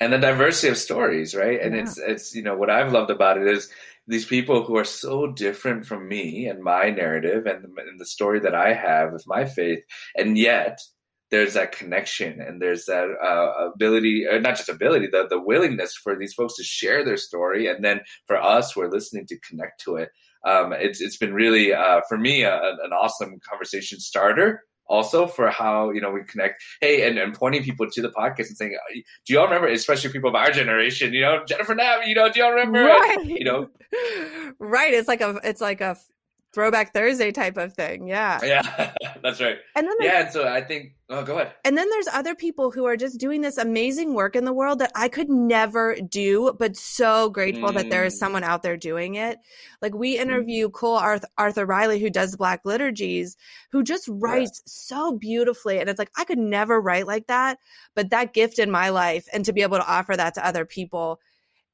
and 0.00 0.12
the 0.12 0.18
diversity 0.18 0.68
of 0.68 0.78
stories, 0.78 1.34
right? 1.34 1.60
And 1.60 1.74
yeah. 1.74 1.82
it's 1.82 1.98
it's 1.98 2.34
you 2.34 2.42
know 2.42 2.56
what 2.56 2.70
I've 2.70 2.92
loved 2.92 3.10
about 3.10 3.38
it 3.38 3.46
is 3.46 3.70
these 4.06 4.24
people 4.24 4.64
who 4.64 4.76
are 4.76 4.84
so 4.84 5.26
different 5.26 5.86
from 5.86 6.08
me 6.08 6.46
and 6.46 6.62
my 6.62 6.90
narrative 6.90 7.46
and, 7.46 7.64
and 7.64 8.00
the 8.00 8.06
story 8.06 8.40
that 8.40 8.54
I 8.54 8.72
have 8.72 9.12
with 9.12 9.26
my 9.26 9.44
faith, 9.44 9.82
and 10.16 10.38
yet 10.38 10.80
there's 11.30 11.54
that 11.54 11.72
connection 11.72 12.40
and 12.40 12.60
there's 12.60 12.86
that 12.86 13.08
uh, 13.22 13.70
ability, 13.72 14.26
uh, 14.26 14.38
not 14.38 14.56
just 14.56 14.68
ability, 14.68 15.06
the, 15.06 15.26
the 15.28 15.40
willingness 15.40 15.94
for 15.94 16.16
these 16.16 16.34
folks 16.34 16.56
to 16.56 16.64
share 16.64 17.04
their 17.04 17.16
story. 17.16 17.68
And 17.68 17.84
then 17.84 18.00
for 18.26 18.36
us 18.36 18.76
we're 18.76 18.90
listening 18.90 19.26
to 19.26 19.38
connect 19.38 19.80
to 19.84 19.96
it. 19.96 20.10
Um, 20.46 20.72
it's, 20.72 21.00
it's 21.00 21.18
been 21.18 21.34
really, 21.34 21.72
uh, 21.72 22.00
for 22.08 22.16
me, 22.16 22.44
an 22.44 22.92
awesome 22.92 23.38
conversation 23.48 24.00
starter 24.00 24.64
also 24.90 25.26
for 25.28 25.48
how 25.48 25.90
you 25.90 26.00
know 26.00 26.10
we 26.10 26.22
connect 26.24 26.62
hey 26.80 27.08
and, 27.08 27.16
and 27.16 27.32
pointing 27.32 27.62
people 27.62 27.88
to 27.88 28.02
the 28.02 28.10
podcast 28.10 28.48
and 28.48 28.56
saying 28.56 28.76
do 29.24 29.32
y'all 29.32 29.44
remember 29.44 29.68
especially 29.68 30.10
people 30.10 30.28
of 30.28 30.34
our 30.34 30.50
generation 30.50 31.14
you 31.14 31.20
know 31.20 31.42
jennifer 31.46 31.74
knapp 31.76 32.04
you 32.06 32.14
know 32.14 32.28
do 32.28 32.40
y'all 32.40 32.50
remember 32.50 32.84
right. 32.84 33.24
you 33.24 33.44
know 33.44 33.68
right 34.58 34.92
it's 34.92 35.06
like 35.06 35.20
a 35.20 35.38
it's 35.44 35.60
like 35.60 35.80
a 35.80 35.96
throwback 36.52 36.92
Thursday 36.92 37.30
type 37.30 37.56
of 37.56 37.74
thing. 37.74 38.08
Yeah. 38.08 38.38
Yeah, 38.50 38.92
that's 39.22 39.40
right. 39.40 39.58
And 39.76 39.86
then 39.86 39.94
yeah, 40.00 40.22
and 40.22 40.32
so 40.32 40.48
I 40.48 40.60
think 40.60 40.94
oh 41.08 41.22
go 41.22 41.36
ahead. 41.36 41.52
And 41.64 41.78
then 41.78 41.88
there's 41.88 42.08
other 42.08 42.34
people 42.34 42.72
who 42.72 42.84
are 42.84 42.96
just 42.96 43.20
doing 43.20 43.42
this 43.42 43.58
amazing 43.58 44.14
work 44.14 44.34
in 44.34 44.44
the 44.44 44.52
world 44.52 44.80
that 44.80 44.90
I 44.96 45.08
could 45.08 45.28
never 45.28 45.94
do, 45.94 46.52
but 46.58 46.76
so 46.76 47.30
grateful 47.30 47.68
mm. 47.68 47.74
that 47.74 47.90
there 47.90 48.04
is 48.04 48.14
mm. 48.14 48.18
someone 48.18 48.42
out 48.42 48.64
there 48.64 48.76
doing 48.76 49.14
it. 49.14 49.38
Like 49.80 49.94
we 49.94 50.16
mm. 50.16 50.20
interview 50.20 50.68
mm. 50.68 50.72
Cole 50.72 50.96
Arthur, 50.96 51.28
Arthur, 51.38 51.64
Riley, 51.64 52.00
who 52.00 52.10
does 52.10 52.34
Black 52.34 52.62
liturgies, 52.64 53.36
who 53.70 53.84
just 53.84 54.08
writes 54.08 54.62
yes. 54.66 54.74
so 54.74 55.12
beautifully. 55.12 55.78
And 55.78 55.88
it's 55.88 55.98
like 55.98 56.10
I 56.16 56.24
could 56.24 56.38
never 56.38 56.80
write 56.80 57.06
like 57.06 57.28
that, 57.28 57.58
but 57.94 58.10
that 58.10 58.34
gift 58.34 58.58
in 58.58 58.70
my 58.70 58.88
life 58.88 59.28
and 59.32 59.44
to 59.44 59.52
be 59.52 59.62
able 59.62 59.78
to 59.78 59.88
offer 59.88 60.16
that 60.16 60.34
to 60.34 60.46
other 60.46 60.64
people, 60.64 61.20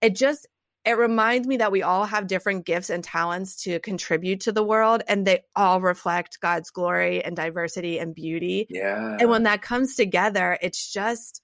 it 0.03 0.15
just 0.15 0.47
it 0.87 0.97
reminds 0.97 1.49
me 1.49 1.57
that 1.57 1.73
we 1.73 1.83
all 1.83 2.05
have 2.05 2.29
different 2.29 2.65
gifts 2.65 2.91
and 2.91 3.03
talents 3.03 3.63
to 3.65 3.81
contribute 3.81 4.41
to 4.43 4.53
the 4.53 4.63
world 4.63 5.03
and 5.09 5.27
they 5.27 5.41
all 5.57 5.81
reflect 5.81 6.41
God's 6.41 6.71
glory 6.71 7.23
and 7.25 7.35
diversity 7.35 7.99
and 7.99 8.15
beauty. 8.15 8.69
Yeah. 8.71 9.17
And 9.19 9.29
when 9.29 9.43
that 9.43 9.63
comes 9.63 9.97
together, 9.97 10.57
it's 10.63 10.93
just 10.93 11.43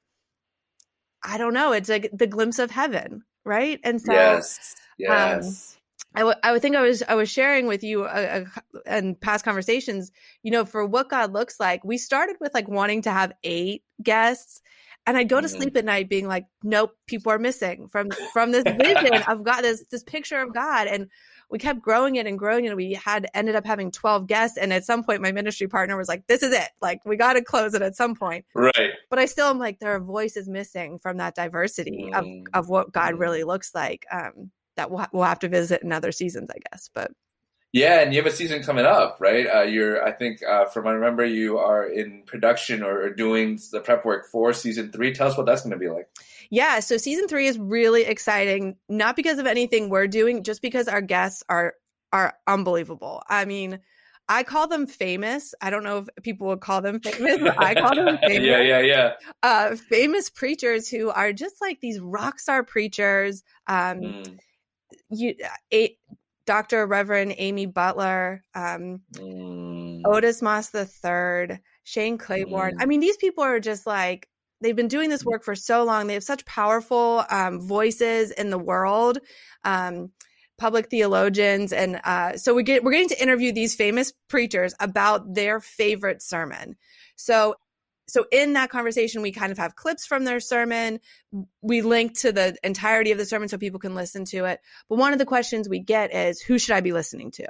I 1.24 1.38
don't 1.38 1.54
know, 1.54 1.72
it's 1.72 1.88
like 1.88 2.10
the 2.12 2.26
glimpse 2.26 2.58
of 2.58 2.70
heaven, 2.70 3.22
right? 3.44 3.80
And 3.82 4.00
so 4.00 4.12
Yes. 4.12 4.76
Yes. 4.98 5.76
Um, 5.76 5.78
I, 6.14 6.18
w- 6.20 6.38
I 6.42 6.52
would 6.52 6.62
think 6.62 6.76
I 6.76 6.82
was 6.82 7.02
I 7.02 7.14
was 7.14 7.30
sharing 7.30 7.66
with 7.66 7.82
you 7.82 8.04
uh, 8.04 8.44
uh, 8.74 8.78
in 8.86 9.14
past 9.14 9.44
conversations, 9.44 10.12
you 10.42 10.50
know, 10.50 10.64
for 10.64 10.84
what 10.84 11.08
God 11.08 11.32
looks 11.32 11.58
like. 11.58 11.84
We 11.84 11.98
started 11.98 12.36
with 12.40 12.54
like 12.54 12.68
wanting 12.68 13.02
to 13.02 13.10
have 13.10 13.32
eight 13.42 13.82
guests, 14.02 14.60
and 15.06 15.16
I'd 15.16 15.28
go 15.28 15.40
to 15.40 15.46
mm-hmm. 15.46 15.56
sleep 15.56 15.76
at 15.76 15.84
night 15.84 16.08
being 16.08 16.28
like, 16.28 16.46
nope, 16.62 16.92
people 17.06 17.32
are 17.32 17.38
missing 17.38 17.88
from 17.88 18.10
from 18.32 18.52
this 18.52 18.64
vision 18.64 19.22
of 19.28 19.44
God, 19.44 19.62
this 19.62 19.84
this 19.90 20.04
picture 20.04 20.40
of 20.40 20.54
God. 20.54 20.86
And 20.86 21.08
we 21.52 21.58
kept 21.58 21.82
growing 21.82 22.16
it 22.16 22.26
and 22.26 22.38
growing 22.38 22.64
it. 22.64 22.68
And 22.68 22.76
we 22.76 22.94
had 22.94 23.28
ended 23.34 23.54
up 23.54 23.66
having 23.66 23.90
12 23.90 24.26
guests. 24.26 24.56
And 24.56 24.72
at 24.72 24.84
some 24.84 25.04
point, 25.04 25.20
my 25.20 25.32
ministry 25.32 25.68
partner 25.68 25.98
was 25.98 26.08
like, 26.08 26.26
this 26.26 26.42
is 26.42 26.50
it. 26.50 26.68
Like, 26.80 27.00
we 27.04 27.16
got 27.16 27.34
to 27.34 27.44
close 27.44 27.74
it 27.74 27.82
at 27.82 27.94
some 27.94 28.14
point. 28.14 28.46
Right. 28.54 28.92
But 29.10 29.18
I 29.18 29.26
still 29.26 29.48
am 29.48 29.58
like, 29.58 29.78
there 29.78 29.94
are 29.94 30.00
voices 30.00 30.48
missing 30.48 30.98
from 30.98 31.18
that 31.18 31.34
diversity 31.34 32.10
mm. 32.10 32.18
of, 32.54 32.64
of 32.64 32.68
what 32.70 32.90
God 32.90 33.14
mm. 33.14 33.18
really 33.18 33.44
looks 33.44 33.74
like 33.74 34.06
um, 34.10 34.50
that 34.76 34.90
we'll, 34.90 35.06
we'll 35.12 35.24
have 35.24 35.40
to 35.40 35.48
visit 35.48 35.82
in 35.82 35.92
other 35.92 36.10
seasons, 36.10 36.48
I 36.50 36.58
guess. 36.70 36.88
But 36.94 37.10
yeah, 37.72 38.00
and 38.00 38.12
you 38.12 38.22
have 38.22 38.30
a 38.30 38.34
season 38.34 38.62
coming 38.62 38.84
up, 38.84 39.16
right? 39.18 39.46
Uh, 39.46 39.62
you're, 39.62 40.04
I 40.06 40.12
think, 40.12 40.42
uh, 40.42 40.66
from 40.66 40.86
I 40.86 40.90
remember, 40.90 41.24
you 41.24 41.56
are 41.56 41.86
in 41.86 42.22
production 42.26 42.82
or, 42.82 43.10
doing 43.10 43.58
the 43.72 43.80
prep 43.80 44.04
work 44.04 44.26
for 44.26 44.52
season 44.52 44.92
three. 44.92 45.14
Tell 45.14 45.28
us 45.28 45.36
what 45.36 45.46
that's 45.46 45.62
going 45.62 45.72
to 45.72 45.78
be 45.78 45.88
like. 45.88 46.08
Yeah, 46.50 46.80
so 46.80 46.98
season 46.98 47.28
three 47.28 47.46
is 47.46 47.58
really 47.58 48.02
exciting, 48.02 48.76
not 48.90 49.16
because 49.16 49.38
of 49.38 49.46
anything 49.46 49.88
we're 49.88 50.06
doing, 50.06 50.42
just 50.42 50.60
because 50.60 50.86
our 50.86 51.00
guests 51.00 51.42
are 51.48 51.74
are 52.12 52.34
unbelievable. 52.46 53.22
I 53.28 53.46
mean, 53.46 53.80
I 54.28 54.42
call 54.42 54.68
them 54.68 54.86
famous. 54.86 55.54
I 55.62 55.70
don't 55.70 55.82
know 55.82 55.98
if 55.98 56.22
people 56.22 56.48
would 56.48 56.60
call 56.60 56.82
them 56.82 57.00
famous, 57.00 57.40
but 57.40 57.58
I 57.58 57.74
call 57.74 57.94
them 57.94 58.18
famous. 58.26 58.46
yeah, 58.46 58.60
yeah, 58.60 58.80
yeah. 58.80 59.12
Uh, 59.42 59.76
famous 59.76 60.28
preachers 60.28 60.88
who 60.88 61.08
are 61.08 61.32
just 61.32 61.60
like 61.62 61.80
these 61.80 62.00
rock 62.00 62.38
star 62.38 62.62
preachers. 62.62 63.42
Um, 63.66 64.00
mm. 64.00 64.38
You, 65.08 65.34
a, 65.72 65.96
Dr. 66.44 66.86
Reverend 66.86 67.34
Amy 67.38 67.66
Butler, 67.66 68.42
um, 68.54 69.00
mm. 69.14 70.02
Otis 70.04 70.42
Moss 70.42 70.74
III, 70.74 71.60
Shane 71.84 72.18
Claiborne. 72.18 72.76
Mm. 72.76 72.82
I 72.82 72.86
mean, 72.86 73.00
these 73.00 73.16
people 73.16 73.44
are 73.44 73.60
just 73.60 73.86
like, 73.86 74.28
they've 74.60 74.76
been 74.76 74.88
doing 74.88 75.10
this 75.10 75.24
work 75.24 75.44
for 75.44 75.54
so 75.54 75.84
long. 75.84 76.06
They 76.06 76.14
have 76.14 76.24
such 76.24 76.44
powerful 76.44 77.24
um, 77.30 77.60
voices 77.60 78.30
in 78.30 78.50
the 78.50 78.58
world, 78.58 79.18
um, 79.64 80.10
public 80.58 80.90
theologians. 80.90 81.72
And 81.72 82.00
uh, 82.04 82.36
so 82.36 82.54
we 82.54 82.62
get, 82.62 82.84
we're 82.84 82.92
getting 82.92 83.08
to 83.08 83.22
interview 83.22 83.52
these 83.52 83.74
famous 83.74 84.12
preachers 84.28 84.74
about 84.80 85.34
their 85.34 85.60
favorite 85.60 86.22
sermon. 86.22 86.76
So 87.16 87.56
so 88.06 88.26
in 88.32 88.54
that 88.54 88.70
conversation 88.70 89.22
we 89.22 89.32
kind 89.32 89.52
of 89.52 89.58
have 89.58 89.76
clips 89.76 90.06
from 90.06 90.24
their 90.24 90.40
sermon 90.40 91.00
we 91.60 91.82
link 91.82 92.18
to 92.18 92.32
the 92.32 92.56
entirety 92.62 93.12
of 93.12 93.18
the 93.18 93.26
sermon 93.26 93.48
so 93.48 93.58
people 93.58 93.80
can 93.80 93.94
listen 93.94 94.24
to 94.24 94.44
it 94.44 94.60
but 94.88 94.98
one 94.98 95.12
of 95.12 95.18
the 95.18 95.26
questions 95.26 95.68
we 95.68 95.78
get 95.78 96.14
is 96.14 96.40
who 96.40 96.58
should 96.58 96.74
i 96.74 96.80
be 96.80 96.92
listening 96.92 97.30
to 97.30 97.46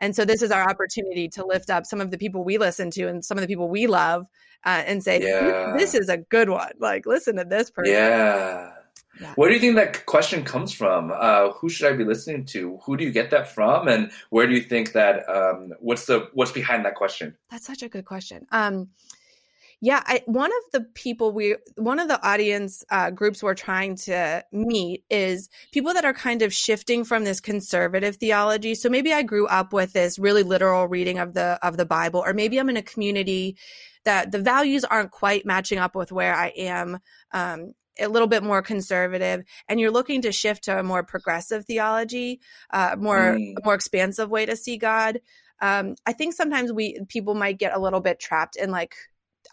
and 0.00 0.16
so 0.16 0.24
this 0.24 0.42
is 0.42 0.50
our 0.50 0.68
opportunity 0.68 1.28
to 1.28 1.46
lift 1.46 1.70
up 1.70 1.86
some 1.86 2.00
of 2.00 2.10
the 2.10 2.18
people 2.18 2.44
we 2.44 2.58
listen 2.58 2.90
to 2.90 3.06
and 3.06 3.24
some 3.24 3.38
of 3.38 3.42
the 3.42 3.48
people 3.48 3.68
we 3.68 3.86
love 3.86 4.26
uh, 4.64 4.82
and 4.86 5.02
say 5.02 5.20
yeah. 5.22 5.74
this 5.76 5.94
is 5.94 6.08
a 6.08 6.16
good 6.16 6.48
one 6.48 6.72
like 6.78 7.06
listen 7.06 7.36
to 7.36 7.44
this 7.44 7.70
person 7.70 7.92
yeah 7.92 8.72
yeah. 9.20 9.34
Where 9.34 9.48
do 9.48 9.54
you 9.54 9.60
think 9.60 9.76
that 9.76 10.06
question 10.06 10.42
comes 10.42 10.72
from? 10.72 11.12
Uh, 11.14 11.52
who 11.52 11.68
should 11.68 11.92
I 11.92 11.96
be 11.96 12.04
listening 12.04 12.46
to? 12.46 12.78
Who 12.84 12.96
do 12.96 13.04
you 13.04 13.12
get 13.12 13.30
that 13.30 13.52
from? 13.52 13.86
And 13.86 14.10
where 14.30 14.46
do 14.46 14.54
you 14.54 14.62
think 14.62 14.92
that? 14.92 15.28
Um, 15.28 15.74
what's 15.80 16.06
the 16.06 16.30
what's 16.32 16.52
behind 16.52 16.86
that 16.86 16.94
question? 16.94 17.36
That's 17.50 17.66
such 17.66 17.82
a 17.82 17.88
good 17.88 18.06
question. 18.06 18.46
Um, 18.52 18.88
yeah, 19.84 20.00
I, 20.06 20.22
one 20.26 20.52
of 20.52 20.70
the 20.72 20.82
people 20.94 21.32
we, 21.32 21.56
one 21.74 21.98
of 21.98 22.06
the 22.06 22.24
audience 22.24 22.84
uh, 22.88 23.10
groups 23.10 23.42
we're 23.42 23.54
trying 23.54 23.96
to 23.96 24.44
meet 24.52 25.02
is 25.10 25.50
people 25.72 25.92
that 25.94 26.04
are 26.04 26.14
kind 26.14 26.42
of 26.42 26.54
shifting 26.54 27.02
from 27.02 27.24
this 27.24 27.40
conservative 27.40 28.14
theology. 28.14 28.76
So 28.76 28.88
maybe 28.88 29.12
I 29.12 29.22
grew 29.22 29.48
up 29.48 29.72
with 29.72 29.92
this 29.92 30.20
really 30.20 30.44
literal 30.44 30.86
reading 30.86 31.18
of 31.18 31.34
the 31.34 31.58
of 31.64 31.76
the 31.76 31.84
Bible, 31.84 32.22
or 32.24 32.32
maybe 32.32 32.60
I'm 32.60 32.68
in 32.68 32.76
a 32.76 32.82
community 32.82 33.56
that 34.04 34.30
the 34.30 34.38
values 34.38 34.84
aren't 34.84 35.10
quite 35.10 35.44
matching 35.44 35.78
up 35.78 35.96
with 35.96 36.12
where 36.12 36.34
I 36.34 36.52
am. 36.56 37.00
Um, 37.32 37.72
a 38.00 38.06
little 38.06 38.28
bit 38.28 38.42
more 38.42 38.62
conservative 38.62 39.44
and 39.68 39.78
you're 39.78 39.90
looking 39.90 40.22
to 40.22 40.32
shift 40.32 40.64
to 40.64 40.78
a 40.78 40.82
more 40.82 41.02
progressive 41.02 41.66
theology 41.66 42.40
uh, 42.70 42.96
more 42.98 43.36
mm. 43.36 43.52
more 43.66 43.74
expansive 43.74 44.30
way 44.30 44.46
to 44.46 44.56
see 44.56 44.78
god 44.78 45.20
um, 45.60 45.94
i 46.06 46.14
think 46.14 46.32
sometimes 46.32 46.72
we 46.72 46.98
people 47.10 47.34
might 47.34 47.58
get 47.58 47.76
a 47.76 47.78
little 47.78 48.00
bit 48.00 48.18
trapped 48.18 48.56
in 48.56 48.70
like 48.70 48.94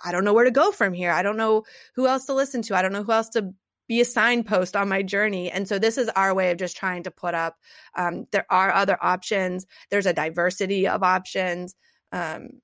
I 0.04 0.12
don't 0.12 0.24
know 0.24 0.34
where 0.34 0.46
to 0.46 0.52
go 0.52 0.72
from 0.72 0.94
here. 0.94 1.12
I 1.12 1.24
don't 1.24 1.38
know 1.38 1.64
who 1.96 2.08
else 2.08 2.26
to 2.26 2.34
listen 2.34 2.62
to. 2.64 2.76
I 2.76 2.82
don't 2.82 2.94
know 2.94 3.04
who 3.04 3.12
else 3.12 3.30
to 3.30 3.54
be 3.88 4.02
a 4.02 4.06
signpost 4.06 4.76
on 4.76 4.88
my 4.88 5.02
journey. 5.02 5.52
And 5.52 5.68
so 5.68 5.80
this 5.80 5.98
is 5.98 6.10
our 6.10 6.34
way 6.34 6.52
of 6.52 6.58
just 6.58 6.78
trying 6.78 7.04
to 7.04 7.12
put 7.12 7.34
up. 7.34 7.58
Um, 7.98 8.28
there 8.32 8.46
are 8.50 8.72
other 8.72 8.98
options. 9.02 9.66
There's 9.90 10.06
a 10.06 10.14
diversity 10.14 10.88
of 10.88 11.02
options, 11.02 11.76
um, 12.12 12.62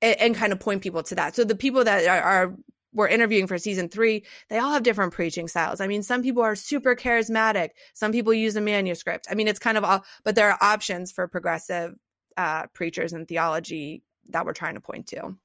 and, 0.00 0.20
and, 0.20 0.34
kind 0.34 0.52
of 0.52 0.60
point 0.60 0.82
people 0.82 1.02
to 1.04 1.14
that. 1.16 1.34
So 1.34 1.44
the 1.44 1.56
people 1.56 1.84
that 1.84 2.06
are, 2.06 2.22
are 2.22 2.56
we're 2.92 3.08
interviewing 3.08 3.46
for 3.46 3.58
season 3.58 3.88
three, 3.88 4.24
they 4.48 4.58
all 4.58 4.72
have 4.72 4.82
different 4.82 5.12
preaching 5.12 5.48
styles. 5.48 5.80
I 5.80 5.86
mean, 5.86 6.02
some 6.02 6.22
people 6.22 6.42
are 6.42 6.54
super 6.54 6.94
charismatic. 6.94 7.70
Some 7.94 8.12
people 8.12 8.32
use 8.32 8.56
a 8.56 8.60
manuscript. 8.60 9.26
I 9.30 9.34
mean, 9.34 9.48
it's 9.48 9.58
kind 9.58 9.78
of 9.78 9.84
all, 9.84 10.04
but 10.24 10.34
there 10.34 10.50
are 10.50 10.58
options 10.60 11.12
for 11.12 11.28
progressive 11.28 11.94
uh, 12.36 12.66
preachers 12.74 13.12
and 13.12 13.26
theology 13.26 14.02
that 14.30 14.46
we're 14.46 14.52
trying 14.52 14.74
to 14.74 14.80
point 14.80 15.08
to. 15.08 15.36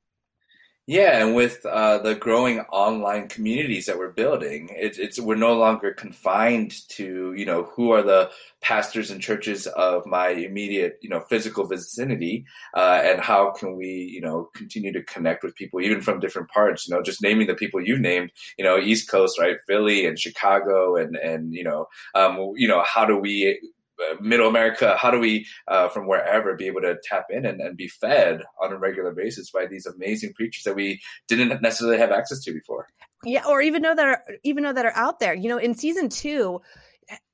Yeah, 0.85 1.25
and 1.25 1.33
with 1.33 1.65
uh, 1.65 1.99
the 1.99 2.13
growing 2.13 2.59
online 2.59 3.29
communities 3.29 3.85
that 3.85 3.97
we're 3.97 4.11
building, 4.11 4.67
it, 4.71 4.97
it's 4.99 5.17
we're 5.17 5.35
no 5.35 5.53
longer 5.53 5.93
confined 5.93 6.73
to 6.89 7.33
you 7.37 7.45
know 7.45 7.63
who 7.73 7.91
are 7.91 8.03
the 8.03 8.29
pastors 8.61 9.09
and 9.09 9.21
churches 9.21 9.65
of 9.65 10.05
my 10.05 10.27
immediate 10.29 10.97
you 11.01 11.09
know 11.09 11.21
physical 11.29 11.65
vicinity, 11.65 12.45
uh, 12.75 12.99
and 13.01 13.21
how 13.21 13.51
can 13.51 13.77
we 13.77 13.87
you 14.13 14.19
know 14.19 14.49
continue 14.55 14.91
to 14.91 15.01
connect 15.03 15.41
with 15.41 15.55
people 15.55 15.79
even 15.79 16.01
from 16.01 16.19
different 16.19 16.49
parts. 16.49 16.85
You 16.85 16.95
know, 16.95 17.01
just 17.01 17.21
naming 17.23 17.47
the 17.47 17.55
people 17.55 17.81
you've 17.81 18.01
named, 18.01 18.31
you 18.57 18.65
know, 18.65 18.77
East 18.77 19.09
Coast, 19.09 19.39
right, 19.39 19.55
Philly 19.65 20.05
and 20.05 20.19
Chicago, 20.19 20.97
and 20.97 21.15
and 21.15 21.53
you 21.53 21.63
know, 21.63 21.85
um, 22.13 22.51
you 22.57 22.67
know, 22.67 22.83
how 22.85 23.05
do 23.05 23.17
we 23.17 23.57
middle 24.21 24.47
America, 24.47 24.95
how 24.97 25.11
do 25.11 25.19
we, 25.19 25.45
uh, 25.67 25.89
from 25.89 26.07
wherever, 26.07 26.55
be 26.55 26.67
able 26.67 26.81
to 26.81 26.97
tap 27.03 27.25
in 27.29 27.45
and, 27.45 27.61
and 27.61 27.77
be 27.77 27.87
fed 27.87 28.41
on 28.61 28.71
a 28.71 28.77
regular 28.77 29.11
basis 29.11 29.51
by 29.51 29.65
these 29.65 29.85
amazing 29.85 30.33
preachers 30.33 30.63
that 30.63 30.75
we 30.75 31.01
didn't 31.27 31.61
necessarily 31.61 31.97
have 31.97 32.11
access 32.11 32.41
to 32.43 32.53
before? 32.53 32.87
Yeah, 33.25 33.43
or 33.47 33.61
even 33.61 33.81
know 33.81 33.95
that 33.95 34.05
are 34.05 34.23
even 34.43 34.63
know 34.63 34.73
that 34.73 34.85
are 34.85 34.95
out 34.95 35.19
there. 35.19 35.33
You 35.33 35.49
know, 35.49 35.57
in 35.57 35.75
season 35.75 36.09
two, 36.09 36.61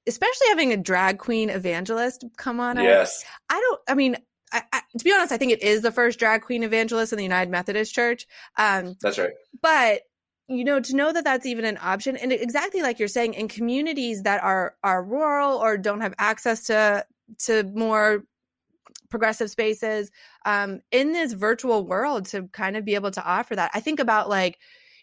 especially 0.07 0.47
having 0.49 0.71
a 0.71 0.77
drag 0.77 1.17
queen 1.17 1.49
evangelist 1.49 2.25
come 2.37 2.59
on. 2.59 2.77
Yes, 2.77 3.23
I, 3.49 3.55
I 3.55 3.59
don't. 3.59 3.81
I 3.87 3.95
mean, 3.95 4.15
I, 4.51 4.63
I, 4.71 4.81
to 4.97 5.03
be 5.03 5.11
honest, 5.11 5.31
I 5.31 5.37
think 5.37 5.51
it 5.51 5.63
is 5.63 5.81
the 5.81 5.91
first 5.91 6.19
drag 6.19 6.41
queen 6.41 6.63
evangelist 6.63 7.13
in 7.13 7.17
the 7.17 7.23
United 7.23 7.51
Methodist 7.51 7.93
Church. 7.93 8.27
Um, 8.57 8.95
That's 9.01 9.17
right. 9.17 9.31
But 9.61 10.01
you 10.49 10.63
know 10.63 10.79
to 10.79 10.95
know 10.95 11.13
that 11.13 11.23
that's 11.23 11.45
even 11.45 11.65
an 11.65 11.77
option. 11.81 12.17
And 12.17 12.31
exactly 12.31 12.81
like 12.81 12.99
you're 12.99 13.07
saying 13.07 13.35
in 13.35 13.47
communities 13.47 14.23
that 14.23 14.43
are 14.43 14.75
are 14.83 15.03
rural 15.03 15.57
or 15.57 15.77
don't 15.77 16.01
have 16.01 16.13
access 16.17 16.65
to 16.65 17.05
to 17.45 17.63
more 17.63 18.23
progressive 19.09 19.49
spaces 19.49 20.11
um 20.45 20.81
in 20.91 21.13
this 21.13 21.33
virtual 21.33 21.85
world 21.85 22.25
to 22.25 22.47
kind 22.49 22.77
of 22.77 22.85
be 22.85 22.95
able 22.95 23.11
to 23.11 23.23
offer 23.23 23.55
that. 23.55 23.71
I 23.73 23.79
think 23.79 23.99
about 23.99 24.29
like 24.29 24.57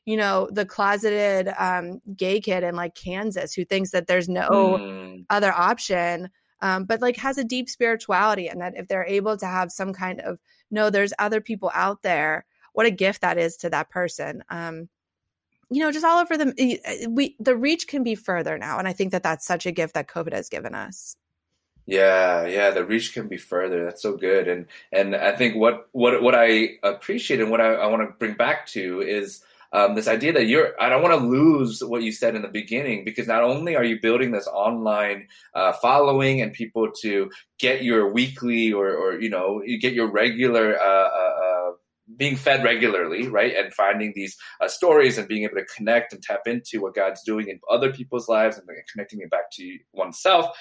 you 0.05 0.17
know 0.17 0.49
the 0.53 0.67
closeted 0.67 1.53
um 1.59 2.01
gay 2.17 2.41
kid 2.41 2.63
in 2.63 2.75
like 2.77 2.95
kansas 2.95 3.53
who 3.55 3.65
thinks 3.65 3.91
that 3.91 4.07
there's 4.07 4.29
no 4.29 4.79
mm. 4.81 5.25
other 5.31 5.53
option 5.53 6.31
um 6.63 6.85
but 6.85 7.01
like 7.01 7.17
has 7.17 7.39
a 7.39 7.45
deep 7.45 7.69
spirituality 7.69 8.47
and 8.47 8.61
that 8.61 8.75
if 8.77 8.87
they're 8.87 9.07
able 9.07 9.37
to 9.37 9.47
have 9.47 9.73
some 9.73 9.93
kind 9.93 10.21
of 10.21 10.39
no 10.71 10.91
there's 10.91 11.13
other 11.19 11.41
people 11.41 11.73
out 11.75 12.03
there 12.03 12.47
what 12.77 12.87
a 12.87 12.91
gift 12.91 13.23
that 13.23 13.39
is 13.39 13.57
to 13.57 13.71
that 13.71 13.89
person. 13.89 14.45
Um 14.51 14.89
you 15.71 15.81
know, 15.83 15.91
just 15.91 16.05
all 16.05 16.19
over 16.19 16.37
the 16.37 17.09
we 17.09 17.37
the 17.41 17.57
reach 17.57 17.89
can 17.89 18.03
be 18.03 18.15
further 18.15 18.59
now, 18.59 18.79
and 18.79 18.87
I 18.87 18.93
think 18.93 19.13
that 19.13 19.23
that's 19.23 19.47
such 19.47 19.67
a 19.67 19.73
gift 19.73 19.95
that 19.95 20.09
COVID 20.09 20.33
has 20.33 20.49
given 20.49 20.75
us. 20.75 21.17
Yeah, 21.87 22.47
yeah, 22.47 22.71
the 22.71 22.85
reach 22.85 23.15
can 23.15 23.29
be 23.29 23.37
further. 23.37 23.85
That's 23.85 24.03
so 24.03 24.17
good. 24.17 24.49
And 24.49 24.67
and 24.93 25.15
I 25.15 25.33
think 25.33 25.55
what 25.55 25.89
what 25.93 26.21
what 26.21 26.35
I 26.35 26.79
appreciate 26.83 27.41
and 27.41 27.51
what 27.51 27.61
I, 27.61 27.75
I 27.75 27.87
want 27.87 28.03
to 28.03 28.15
bring 28.19 28.35
back 28.35 28.67
to 28.69 29.01
is 29.01 29.43
um, 29.73 29.95
this 29.95 30.09
idea 30.09 30.33
that 30.33 30.47
you're 30.47 30.75
I 30.81 30.89
don't 30.89 31.03
want 31.03 31.21
to 31.21 31.27
lose 31.27 31.85
what 31.85 32.03
you 32.03 32.11
said 32.11 32.35
in 32.35 32.43
the 32.43 32.49
beginning 32.49 33.05
because 33.05 33.29
not 33.29 33.45
only 33.45 33.77
are 33.77 33.85
you 33.85 34.01
building 34.01 34.33
this 34.33 34.49
online 34.49 35.29
uh, 35.55 35.73
following 35.75 36.41
and 36.41 36.53
people 36.53 36.91
to 37.03 37.31
get 37.59 37.85
your 37.85 38.13
weekly 38.13 38.73
or 38.73 38.91
or 38.91 39.21
you 39.21 39.31
know 39.31 39.63
you 39.65 39.79
get 39.79 39.93
your 39.93 40.11
regular 40.11 40.79
uh, 40.79 40.83
uh, 40.83 41.35
uh 41.45 41.46
being 42.17 42.37
fed 42.37 42.63
regularly, 42.63 43.29
right? 43.29 43.55
And 43.57 43.73
finding 43.73 44.13
these 44.15 44.37
uh, 44.61 44.69
stories 44.69 45.19
and 45.19 45.29
being 45.29 45.45
able 45.45 45.57
to 45.57 45.67
connect 45.77 46.13
and 46.13 46.23
tap 46.23 46.41
into 46.47 46.81
what 46.81 46.95
God's 46.95 47.23
doing 47.23 47.49
in 47.49 47.61
other 47.71 47.93
people's 47.93 48.29
lives 48.29 48.59
and 48.59 48.69
connecting 48.93 49.21
it 49.21 49.31
back 49.31 49.51
to 49.53 49.79
oneself. 49.93 50.57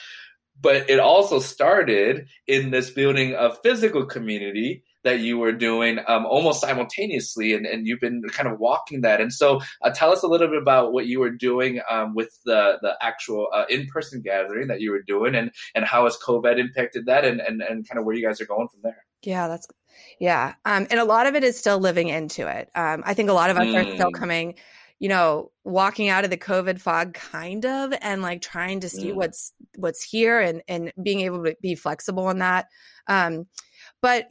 But 0.59 0.89
it 0.89 0.99
also 0.99 1.39
started 1.39 2.29
in 2.47 2.71
this 2.71 2.89
building 2.89 3.35
of 3.35 3.57
physical 3.61 4.05
community 4.05 4.83
that 5.03 5.19
you 5.19 5.37
were 5.37 5.51
doing 5.51 5.99
um, 6.07 6.25
almost 6.25 6.61
simultaneously, 6.61 7.53
and, 7.53 7.65
and 7.65 7.85
you've 7.85 7.99
been 7.99 8.23
kind 8.29 8.49
of 8.49 8.59
walking 8.59 9.01
that. 9.01 9.21
And 9.21 9.31
so, 9.31 9.61
uh, 9.83 9.91
tell 9.91 10.11
us 10.11 10.23
a 10.23 10.27
little 10.27 10.47
bit 10.47 10.61
about 10.61 10.93
what 10.93 11.05
you 11.05 11.19
were 11.19 11.29
doing 11.29 11.81
um, 11.89 12.15
with 12.15 12.39
the 12.45 12.77
the 12.81 12.95
actual 13.01 13.49
uh, 13.53 13.65
in 13.69 13.85
person 13.87 14.21
gathering 14.21 14.67
that 14.67 14.81
you 14.81 14.91
were 14.91 15.03
doing, 15.03 15.35
and 15.35 15.51
and 15.75 15.85
how 15.85 16.05
has 16.05 16.17
COVID 16.17 16.57
impacted 16.57 17.05
that, 17.05 17.23
and 17.23 17.39
and 17.39 17.61
and 17.61 17.87
kind 17.87 17.99
of 17.99 18.05
where 18.05 18.15
you 18.15 18.25
guys 18.25 18.41
are 18.41 18.45
going 18.45 18.67
from 18.67 18.79
there. 18.81 19.05
Yeah, 19.21 19.47
that's 19.47 19.67
yeah, 20.19 20.55
um, 20.65 20.87
and 20.89 20.99
a 20.99 21.05
lot 21.05 21.27
of 21.27 21.35
it 21.35 21.43
is 21.43 21.57
still 21.57 21.79
living 21.79 22.09
into 22.09 22.47
it. 22.47 22.69
Um, 22.75 23.03
I 23.05 23.13
think 23.13 23.29
a 23.29 23.33
lot 23.33 23.49
of 23.49 23.57
us 23.57 23.67
mm. 23.67 23.75
are 23.75 23.95
still 23.95 24.11
mm. 24.11 24.19
coming 24.19 24.55
you 24.99 25.09
know 25.09 25.51
walking 25.65 26.07
out 26.07 26.23
of 26.23 26.29
the 26.29 26.37
covid 26.37 26.79
fog 26.79 27.13
kind 27.13 27.65
of 27.65 27.93
and 28.01 28.21
like 28.21 28.41
trying 28.41 28.79
to 28.79 28.87
see 28.87 29.11
mm. 29.11 29.15
what's 29.15 29.51
what's 29.75 30.01
here 30.01 30.39
and 30.39 30.61
and 30.67 30.93
being 31.03 31.19
able 31.21 31.43
to 31.43 31.55
be 31.61 31.75
flexible 31.75 32.29
in 32.29 32.39
that 32.39 32.67
um 33.07 33.45
but 34.01 34.27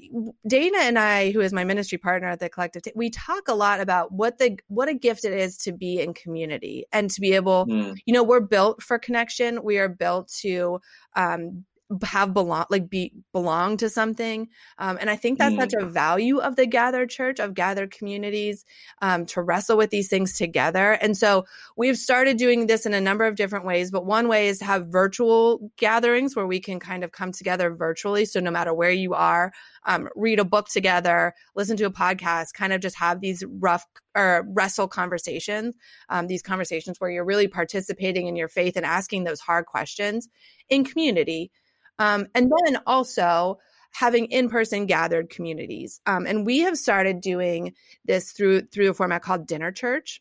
Dana 0.46 0.78
and 0.82 0.96
I, 0.96 1.32
who 1.32 1.40
is 1.40 1.52
my 1.52 1.64
ministry 1.64 1.98
partner 1.98 2.28
at 2.28 2.38
the 2.38 2.48
collective, 2.48 2.84
we 2.94 3.10
talk 3.10 3.48
a 3.48 3.54
lot 3.54 3.80
about 3.80 4.12
what 4.12 4.38
the 4.38 4.56
what 4.68 4.88
a 4.88 4.94
gift 4.94 5.24
it 5.24 5.32
is 5.32 5.56
to 5.58 5.72
be 5.72 6.00
in 6.00 6.14
community 6.14 6.86
and 6.92 7.10
to 7.10 7.20
be 7.20 7.32
able, 7.32 7.66
mm. 7.66 7.96
you 8.06 8.14
know, 8.14 8.22
we're 8.22 8.38
built 8.38 8.82
for 8.82 9.00
connection. 9.00 9.64
We 9.64 9.78
are 9.78 9.88
built 9.88 10.28
to 10.42 10.80
um, 11.16 11.64
have 12.02 12.32
belong 12.32 12.64
like 12.70 12.88
be 12.88 13.12
belong 13.32 13.76
to 13.76 13.88
something 13.88 14.48
um, 14.78 14.98
and 15.00 15.10
i 15.10 15.16
think 15.16 15.38
that's 15.38 15.54
mm. 15.54 15.60
such 15.60 15.74
a 15.74 15.86
value 15.86 16.38
of 16.38 16.56
the 16.56 16.66
gathered 16.66 17.10
church 17.10 17.38
of 17.38 17.54
gathered 17.54 17.90
communities 17.90 18.64
um, 19.02 19.26
to 19.26 19.42
wrestle 19.42 19.76
with 19.76 19.90
these 19.90 20.08
things 20.08 20.36
together 20.36 20.92
and 20.92 21.16
so 21.16 21.44
we've 21.76 21.96
started 21.96 22.36
doing 22.36 22.66
this 22.66 22.86
in 22.86 22.94
a 22.94 23.00
number 23.00 23.24
of 23.24 23.36
different 23.36 23.66
ways 23.66 23.90
but 23.90 24.04
one 24.04 24.28
way 24.28 24.48
is 24.48 24.58
to 24.58 24.64
have 24.64 24.86
virtual 24.86 25.70
gatherings 25.76 26.34
where 26.34 26.46
we 26.46 26.60
can 26.60 26.80
kind 26.80 27.04
of 27.04 27.12
come 27.12 27.32
together 27.32 27.74
virtually 27.74 28.24
so 28.24 28.40
no 28.40 28.50
matter 28.50 28.72
where 28.72 28.90
you 28.90 29.14
are 29.14 29.52
um, 29.86 30.08
read 30.16 30.38
a 30.38 30.44
book 30.44 30.68
together 30.68 31.34
listen 31.54 31.76
to 31.76 31.84
a 31.84 31.90
podcast 31.90 32.54
kind 32.54 32.72
of 32.72 32.80
just 32.80 32.96
have 32.96 33.20
these 33.20 33.44
rough 33.60 33.86
or 34.16 34.46
wrestle 34.48 34.88
conversations 34.88 35.74
um, 36.08 36.26
these 36.26 36.42
conversations 36.42 36.98
where 36.98 37.10
you're 37.10 37.24
really 37.24 37.48
participating 37.48 38.26
in 38.26 38.36
your 38.36 38.48
faith 38.48 38.76
and 38.76 38.86
asking 38.86 39.24
those 39.24 39.40
hard 39.40 39.66
questions 39.66 40.28
in 40.68 40.84
community 40.84 41.50
um, 41.98 42.26
and 42.34 42.50
then 42.50 42.78
also 42.86 43.58
having 43.92 44.26
in-person 44.26 44.86
gathered 44.86 45.30
communities. 45.30 46.00
Um, 46.06 46.26
and 46.26 46.44
we 46.44 46.60
have 46.60 46.76
started 46.76 47.20
doing 47.20 47.74
this 48.04 48.32
through 48.32 48.62
through 48.62 48.90
a 48.90 48.94
format 48.94 49.22
called 49.22 49.46
dinner 49.46 49.72
church. 49.72 50.20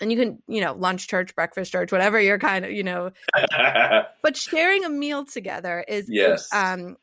And 0.00 0.10
you 0.10 0.18
can, 0.18 0.42
you 0.48 0.60
know, 0.60 0.72
lunch 0.72 1.08
church, 1.08 1.34
breakfast 1.34 1.70
church, 1.70 1.92
whatever 1.92 2.20
you're 2.20 2.38
kind 2.38 2.64
of, 2.64 2.72
you 2.72 2.82
know. 2.82 3.10
but 4.22 4.36
sharing 4.36 4.84
a 4.84 4.88
meal 4.88 5.24
together 5.24 5.84
is, 5.86 6.06
yes. 6.08 6.52
um, 6.52 6.96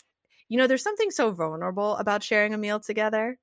you 0.50 0.58
know, 0.58 0.68
there's 0.68 0.84
something 0.84 1.10
so 1.10 1.32
vulnerable 1.32 1.96
about 1.96 2.22
sharing 2.22 2.54
a 2.54 2.58
meal 2.58 2.80
together 2.80 3.38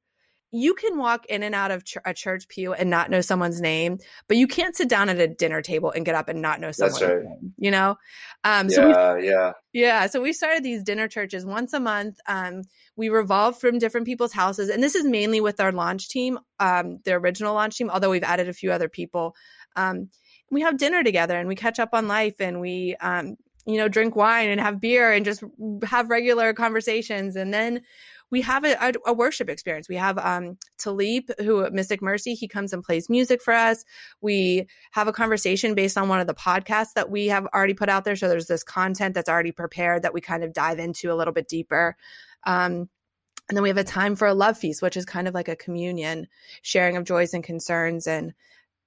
you 0.50 0.74
can 0.74 0.96
walk 0.96 1.26
in 1.26 1.42
and 1.42 1.54
out 1.54 1.70
of 1.70 1.84
ch- 1.84 1.98
a 2.04 2.14
church 2.14 2.48
pew 2.48 2.72
and 2.72 2.88
not 2.88 3.10
know 3.10 3.20
someone's 3.20 3.60
name, 3.60 3.98
but 4.28 4.36
you 4.36 4.46
can't 4.46 4.74
sit 4.74 4.88
down 4.88 5.08
at 5.08 5.18
a 5.18 5.28
dinner 5.28 5.60
table 5.60 5.90
and 5.90 6.06
get 6.06 6.14
up 6.14 6.28
and 6.28 6.40
not 6.40 6.60
know 6.60 6.72
someone's 6.72 7.02
right. 7.02 7.24
name. 7.24 7.54
You 7.58 7.70
know, 7.70 7.96
um, 8.44 8.70
so 8.70 8.88
yeah, 8.88 9.14
we, 9.14 9.28
yeah, 9.28 9.52
yeah. 9.72 10.06
So 10.06 10.20
we 10.20 10.32
started 10.32 10.62
these 10.62 10.82
dinner 10.82 11.08
churches 11.08 11.44
once 11.44 11.72
a 11.72 11.80
month. 11.80 12.18
Um, 12.26 12.62
we 12.96 13.08
revolve 13.08 13.58
from 13.60 13.78
different 13.78 14.06
people's 14.06 14.32
houses, 14.32 14.70
and 14.70 14.82
this 14.82 14.94
is 14.94 15.04
mainly 15.04 15.40
with 15.40 15.60
our 15.60 15.72
launch 15.72 16.08
team, 16.08 16.38
um, 16.60 17.00
the 17.04 17.12
original 17.12 17.54
launch 17.54 17.76
team. 17.76 17.90
Although 17.90 18.10
we've 18.10 18.22
added 18.22 18.48
a 18.48 18.54
few 18.54 18.72
other 18.72 18.88
people. 18.88 19.34
Um, 19.76 20.08
we 20.50 20.62
have 20.62 20.78
dinner 20.78 21.04
together 21.04 21.38
and 21.38 21.48
we 21.48 21.54
catch 21.54 21.78
up 21.78 21.90
on 21.92 22.08
life 22.08 22.40
and 22.40 22.60
we 22.60 22.96
um, 23.00 23.36
you 23.66 23.76
know 23.76 23.88
drink 23.88 24.16
wine 24.16 24.48
and 24.48 24.60
have 24.60 24.80
beer 24.80 25.12
and 25.12 25.24
just 25.24 25.44
have 25.84 26.10
regular 26.10 26.54
conversations 26.54 27.36
and 27.36 27.52
then 27.52 27.82
we 28.30 28.42
have 28.42 28.64
a, 28.64 28.92
a, 29.06 29.12
worship 29.12 29.48
experience. 29.48 29.88
We 29.88 29.96
have 29.96 30.18
um, 30.18 30.58
Talib, 30.78 31.30
who 31.38 31.68
Mystic 31.70 32.02
Mercy, 32.02 32.34
he 32.34 32.46
comes 32.46 32.72
and 32.72 32.82
plays 32.82 33.08
music 33.08 33.42
for 33.42 33.54
us. 33.54 33.84
We 34.20 34.66
have 34.92 35.08
a 35.08 35.12
conversation 35.12 35.74
based 35.74 35.96
on 35.96 36.08
one 36.08 36.20
of 36.20 36.26
the 36.26 36.34
podcasts 36.34 36.92
that 36.94 37.10
we 37.10 37.28
have 37.28 37.46
already 37.46 37.74
put 37.74 37.88
out 37.88 38.04
there. 38.04 38.16
So 38.16 38.28
there's 38.28 38.46
this 38.46 38.62
content 38.62 39.14
that's 39.14 39.28
already 39.28 39.52
prepared 39.52 40.02
that 40.02 40.12
we 40.12 40.20
kind 40.20 40.44
of 40.44 40.52
dive 40.52 40.78
into 40.78 41.12
a 41.12 41.16
little 41.16 41.32
bit 41.32 41.48
deeper. 41.48 41.96
Um, 42.44 42.88
and 43.48 43.56
then 43.56 43.62
we 43.62 43.70
have 43.70 43.78
a 43.78 43.84
time 43.84 44.14
for 44.14 44.28
a 44.28 44.34
love 44.34 44.58
feast, 44.58 44.82
which 44.82 44.96
is 44.96 45.06
kind 45.06 45.26
of 45.26 45.34
like 45.34 45.48
a 45.48 45.56
communion, 45.56 46.26
sharing 46.62 46.96
of 46.96 47.04
joys 47.04 47.32
and 47.32 47.42
concerns. 47.42 48.06
And 48.06 48.34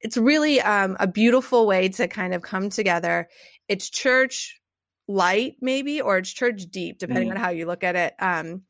it's 0.02 0.18
really 0.18 0.62
um, 0.62 0.98
a 1.00 1.08
beautiful 1.08 1.66
way 1.66 1.90
to 1.90 2.08
kind 2.08 2.36
of 2.36 2.44
come 2.44 2.70
together. 2.70 3.28
It's 3.68 3.90
church 3.90 4.62
light, 5.08 5.56
maybe, 5.62 6.00
or 6.02 6.20
it's 6.20 6.32
church 6.32 6.66
deep, 6.70 7.00
depending 7.00 7.30
mm. 7.30 7.32
on 7.32 7.38
how 7.38 7.50
you 7.50 7.66
look 7.66 7.84
at 7.84 7.96
it. 7.96 8.14
Um, 8.20 8.64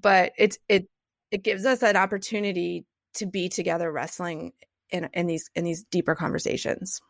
but 0.00 0.32
it's 0.38 0.58
it 0.68 0.88
it 1.30 1.42
gives 1.42 1.64
us 1.64 1.82
an 1.82 1.96
opportunity 1.96 2.84
to 3.14 3.26
be 3.26 3.48
together 3.48 3.90
wrestling 3.90 4.52
in 4.90 5.08
in 5.12 5.26
these 5.26 5.50
in 5.54 5.64
these 5.64 5.84
deeper 5.84 6.14
conversations 6.14 7.00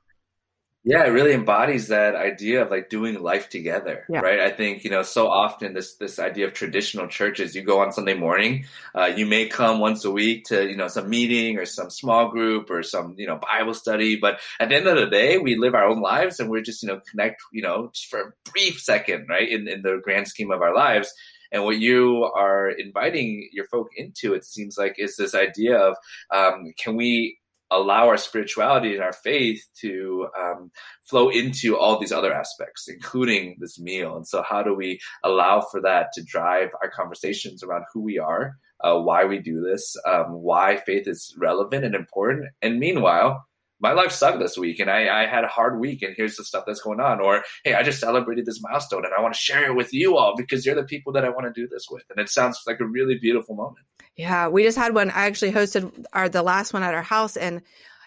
yeah 0.87 1.05
it 1.05 1.11
really 1.11 1.33
embodies 1.33 1.89
that 1.89 2.15
idea 2.15 2.63
of 2.63 2.71
like 2.71 2.89
doing 2.89 3.21
life 3.21 3.51
together 3.51 4.05
yeah. 4.09 4.21
right 4.21 4.41
i 4.41 4.51
think 4.51 4.85
you 4.85 4.91
know 4.91 5.03
so 5.03 5.29
often 5.29 5.75
this 5.75 5.97
this 5.97 6.19
idea 6.19 6.47
of 6.47 6.55
traditional 6.55 7.09
churches 7.09 7.55
you 7.55 7.63
go 7.63 7.81
on 7.81 7.93
sunday 7.93 8.15
morning 8.15 8.65
uh, 8.95 9.05
you 9.05 9.27
may 9.27 9.47
come 9.47 9.81
once 9.81 10.05
a 10.05 10.11
week 10.11 10.45
to 10.45 10.67
you 10.67 10.77
know 10.77 10.89
some 10.89 11.11
meeting 11.11 11.59
or 11.59 11.67
some 11.67 11.91
small 11.91 12.29
group 12.29 12.71
or 12.71 12.83
some 12.83 13.15
you 13.19 13.27
know 13.27 13.39
bible 13.51 13.75
study 13.75 14.17
but 14.17 14.41
at 14.61 14.69
the 14.69 14.77
end 14.77 14.87
of 14.87 14.97
the 14.97 15.07
day 15.07 15.37
we 15.37 15.57
live 15.57 15.75
our 15.75 15.87
own 15.87 16.01
lives 16.01 16.39
and 16.41 16.49
we're 16.49 16.63
just 16.63 16.83
you 16.83 16.89
know 16.89 17.01
connect 17.11 17.43
you 17.53 17.63
know 17.63 17.91
just 17.93 18.07
for 18.07 18.21
a 18.21 18.51
brief 18.51 18.81
second 18.81 19.27
right 19.29 19.51
in, 19.51 19.69
in 19.69 19.83
the 19.83 20.01
grand 20.03 20.29
scheme 20.29 20.53
of 20.53 20.63
our 20.63 20.75
lives 20.75 21.13
and 21.53 21.65
what 21.65 21.79
you 21.79 22.25
are 22.35 22.69
inviting 22.71 23.49
your 23.53 23.67
folk 23.67 23.89
into, 23.97 24.35
it 24.35 24.45
seems 24.45 24.77
like, 24.77 24.97
is 24.99 25.17
this 25.17 25.33
idea 25.33 25.79
of 25.79 25.97
um, 26.35 26.73
can 26.77 26.97
we 26.97 27.39
allow 27.71 28.09
our 28.09 28.17
spirituality 28.17 28.95
and 28.95 29.03
our 29.03 29.13
faith 29.13 29.63
to 29.81 30.29
um, 30.39 30.71
flow 31.03 31.29
into 31.29 31.77
all 31.77 31.99
these 31.99 32.13
other 32.13 32.33
aspects, 32.33 32.89
including 32.89 33.57
this 33.59 33.79
meal. 33.79 34.17
And 34.17 34.27
so, 34.27 34.43
how 34.49 34.63
do 34.63 34.75
we 34.75 35.01
allow 35.25 35.61
for 35.61 35.81
that 35.83 36.13
to 36.15 36.23
drive 36.23 36.71
our 36.83 36.91
conversations 36.91 37.63
around 37.63 37.85
who 37.93 38.03
we 38.03 38.19
are, 38.19 38.57
uh, 38.83 38.99
why 38.99 39.25
we 39.25 39.39
do 39.39 39.61
this, 39.61 39.97
um, 40.07 40.27
why 40.33 40.77
faith 40.77 41.07
is 41.07 41.35
relevant 41.39 41.85
and 41.85 41.95
important? 41.95 42.49
And 42.63 42.79
meanwhile, 42.79 43.45
my 43.79 43.93
life 43.93 44.11
sucked 44.11 44.39
this 44.39 44.57
week 44.57 44.81
and 44.81 44.91
I, 44.91 45.23
I 45.23 45.27
had 45.27 45.45
a 45.45 45.49
hard 45.49 45.79
week 45.79 46.03
and 46.03 46.15
here's 46.17 46.37
the 46.37 46.45
stuff 46.45 46.65
that's 46.67 46.81
going 46.81 47.01
on. 47.01 47.21
Or, 47.21 47.43
hey, 47.65 47.75
I 47.75 47.83
just 47.83 48.01
celebrated 48.01 48.47
this 48.47 48.61
milestone 48.63 49.05
and 49.05 49.13
I 49.17 49.21
want 49.21 49.35
to 49.35 49.41
share 49.41 49.67
it 49.67 49.77
with 49.77 49.93
you 49.93 50.17
all 50.17 50.35
because 50.37 50.65
you're 50.65 50.75
the 50.75 50.85
people 50.85 51.13
that 51.13 51.25
I 51.25 51.29
want 51.29 51.47
to 51.47 51.61
do 51.61 51.69
this 51.69 51.87
with. 51.91 52.05
And 52.11 52.19
it 52.19 52.31
sounds 52.31 52.63
like 52.67 52.81
a 52.81 52.87
really 52.87 53.19
beautiful 53.19 53.55
moment. 53.55 53.85
Yeah, 54.17 54.49
we 54.49 54.63
just 54.63 54.79
had 54.79 54.95
one. 54.95 55.11
I 55.11 55.27
actually 55.27 55.53
hosted 55.53 56.07
our 56.13 56.29
the 56.29 56.43
last 56.43 56.73
one 56.73 56.83
at 56.83 56.95
our 56.95 57.03
house 57.03 57.37
and 57.37 57.63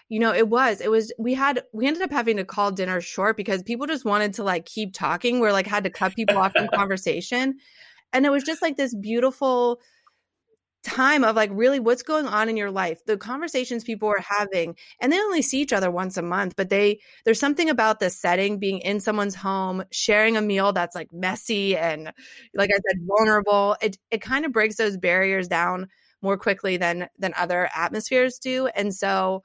you 0.08 0.18
know, 0.18 0.34
it 0.34 0.48
was, 0.48 0.80
it 0.80 0.90
was, 0.90 1.12
we 1.18 1.34
had, 1.34 1.62
we 1.72 1.86
ended 1.86 2.02
up 2.02 2.10
having 2.10 2.36
to 2.38 2.44
call 2.44 2.72
dinner 2.72 3.00
short 3.00 3.36
because 3.36 3.62
people 3.62 3.86
just 3.86 4.04
wanted 4.04 4.34
to 4.34 4.42
like 4.42 4.66
keep 4.66 4.92
talking. 4.92 5.38
We're 5.38 5.52
like 5.52 5.68
had 5.68 5.84
to 5.84 5.90
cut 5.90 6.16
people 6.16 6.36
off 6.36 6.50
from 6.50 6.66
conversation. 6.74 7.58
And 8.12 8.26
it 8.26 8.30
was 8.30 8.42
just 8.42 8.60
like 8.60 8.76
this 8.76 8.92
beautiful, 8.92 9.80
time 10.90 11.22
of 11.22 11.36
like 11.36 11.50
really 11.52 11.78
what's 11.78 12.02
going 12.02 12.26
on 12.26 12.48
in 12.48 12.56
your 12.56 12.70
life 12.70 13.04
the 13.06 13.16
conversations 13.16 13.84
people 13.84 14.08
are 14.08 14.16
mm-hmm. 14.16 14.34
having 14.40 14.76
and 15.00 15.12
they 15.12 15.18
only 15.18 15.42
see 15.42 15.60
each 15.60 15.72
other 15.72 15.90
once 15.90 16.16
a 16.16 16.22
month 16.22 16.54
but 16.56 16.68
they 16.68 16.98
there's 17.24 17.38
something 17.38 17.70
about 17.70 18.00
the 18.00 18.10
setting 18.10 18.58
being 18.58 18.78
in 18.80 19.00
someone's 19.00 19.34
home 19.34 19.84
sharing 19.92 20.36
a 20.36 20.42
meal 20.42 20.72
that's 20.72 20.96
like 20.96 21.12
messy 21.12 21.76
and 21.76 22.12
like 22.54 22.70
i 22.70 22.78
said 22.88 23.00
vulnerable 23.06 23.76
it 23.80 23.98
it 24.10 24.20
kind 24.20 24.44
of 24.44 24.52
breaks 24.52 24.76
those 24.76 24.96
barriers 24.96 25.46
down 25.46 25.86
more 26.22 26.36
quickly 26.36 26.76
than 26.76 27.08
than 27.18 27.32
other 27.36 27.68
atmospheres 27.74 28.38
do 28.38 28.66
and 28.68 28.94
so 28.94 29.42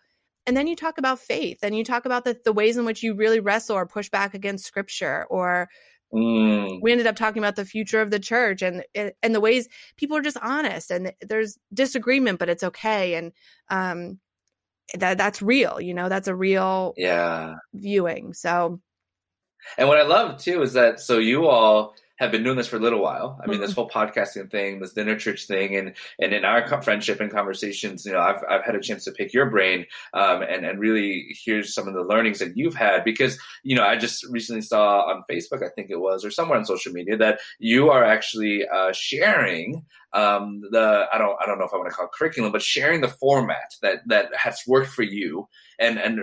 and 0.47 0.55
then 0.55 0.67
you 0.67 0.75
talk 0.75 0.97
about 0.97 1.19
faith 1.19 1.59
and 1.63 1.75
you 1.75 1.83
talk 1.83 2.05
about 2.05 2.23
the, 2.23 2.37
the 2.45 2.53
ways 2.53 2.77
in 2.77 2.85
which 2.85 3.01
you 3.01 3.15
really 3.15 3.39
wrestle 3.39 3.75
or 3.75 3.85
push 3.85 4.09
back 4.09 4.33
against 4.33 4.65
scripture 4.65 5.25
or 5.29 5.69
Mm. 6.15 6.79
We 6.81 6.93
ended 6.93 7.07
up 7.07 7.17
talking 7.17 7.41
about 7.43 7.57
the 7.57 7.65
future 7.65 8.01
of 8.01 8.09
the 8.09 8.19
church 8.19 8.61
and 8.61 8.85
and 8.95 9.35
the 9.35 9.41
ways 9.41 9.67
people 9.97 10.15
are 10.15 10.21
just 10.21 10.37
honest 10.41 10.89
and 10.89 11.11
there's 11.21 11.57
disagreement, 11.73 12.39
but 12.39 12.47
it's 12.47 12.63
okay. 12.63 13.15
And 13.15 13.33
um, 13.69 14.19
that 14.93 15.17
that's 15.17 15.41
real. 15.41 15.81
You 15.81 15.93
know, 15.93 16.07
that's 16.07 16.29
a 16.29 16.35
real 16.35 16.93
yeah 16.95 17.55
viewing. 17.73 18.33
So, 18.33 18.79
and 19.77 19.89
what 19.89 19.97
I 19.97 20.03
love 20.03 20.39
too 20.39 20.61
is 20.61 20.73
that 20.73 21.01
so 21.01 21.17
you 21.17 21.47
all 21.47 21.95
have 22.17 22.31
been 22.31 22.43
doing 22.43 22.55
this 22.55 22.67
for 22.67 22.77
a 22.77 22.79
little 22.79 23.01
while. 23.01 23.39
I 23.43 23.47
mean, 23.47 23.59
this 23.59 23.71
mm-hmm. 23.71 23.81
whole 23.81 23.89
podcasting 23.89 24.49
thing, 24.49 24.79
this 24.79 24.93
dinner 24.93 25.17
church 25.17 25.47
thing, 25.47 25.75
and 25.75 25.95
and 26.19 26.33
in 26.33 26.45
our 26.45 26.81
friendship 26.81 27.19
and 27.19 27.31
conversations, 27.31 28.05
you 28.05 28.13
know, 28.13 28.19
I've 28.19 28.43
I've 28.49 28.63
had 28.63 28.75
a 28.75 28.81
chance 28.81 29.03
to 29.05 29.11
pick 29.11 29.33
your 29.33 29.49
brain 29.49 29.85
um, 30.13 30.41
and 30.41 30.65
and 30.65 30.79
really 30.79 31.27
hear 31.43 31.63
some 31.63 31.87
of 31.87 31.93
the 31.93 32.03
learnings 32.03 32.39
that 32.39 32.55
you've 32.55 32.75
had 32.75 33.03
because 33.03 33.37
you 33.63 33.75
know 33.75 33.83
I 33.83 33.97
just 33.97 34.25
recently 34.29 34.61
saw 34.61 35.01
on 35.01 35.23
Facebook, 35.29 35.63
I 35.63 35.69
think 35.69 35.89
it 35.89 35.99
was, 35.99 36.23
or 36.23 36.31
somewhere 36.31 36.57
on 36.57 36.65
social 36.65 36.93
media 36.93 37.17
that 37.17 37.39
you 37.59 37.89
are 37.89 38.03
actually 38.03 38.65
uh, 38.67 38.93
sharing 38.93 39.85
um, 40.15 40.61
the 40.71 41.07
I 41.11 41.17
don't 41.17 41.35
I 41.41 41.45
don't 41.45 41.59
know 41.59 41.65
if 41.65 41.73
I 41.73 41.77
want 41.77 41.89
to 41.89 41.95
call 41.95 42.05
it 42.05 42.11
curriculum, 42.13 42.53
but 42.53 42.61
sharing 42.61 43.01
the 43.01 43.09
format 43.09 43.75
that 43.81 43.99
that 44.07 44.33
has 44.33 44.61
worked 44.65 44.89
for 44.89 45.03
you, 45.03 45.49
and 45.77 45.99
and 45.99 46.21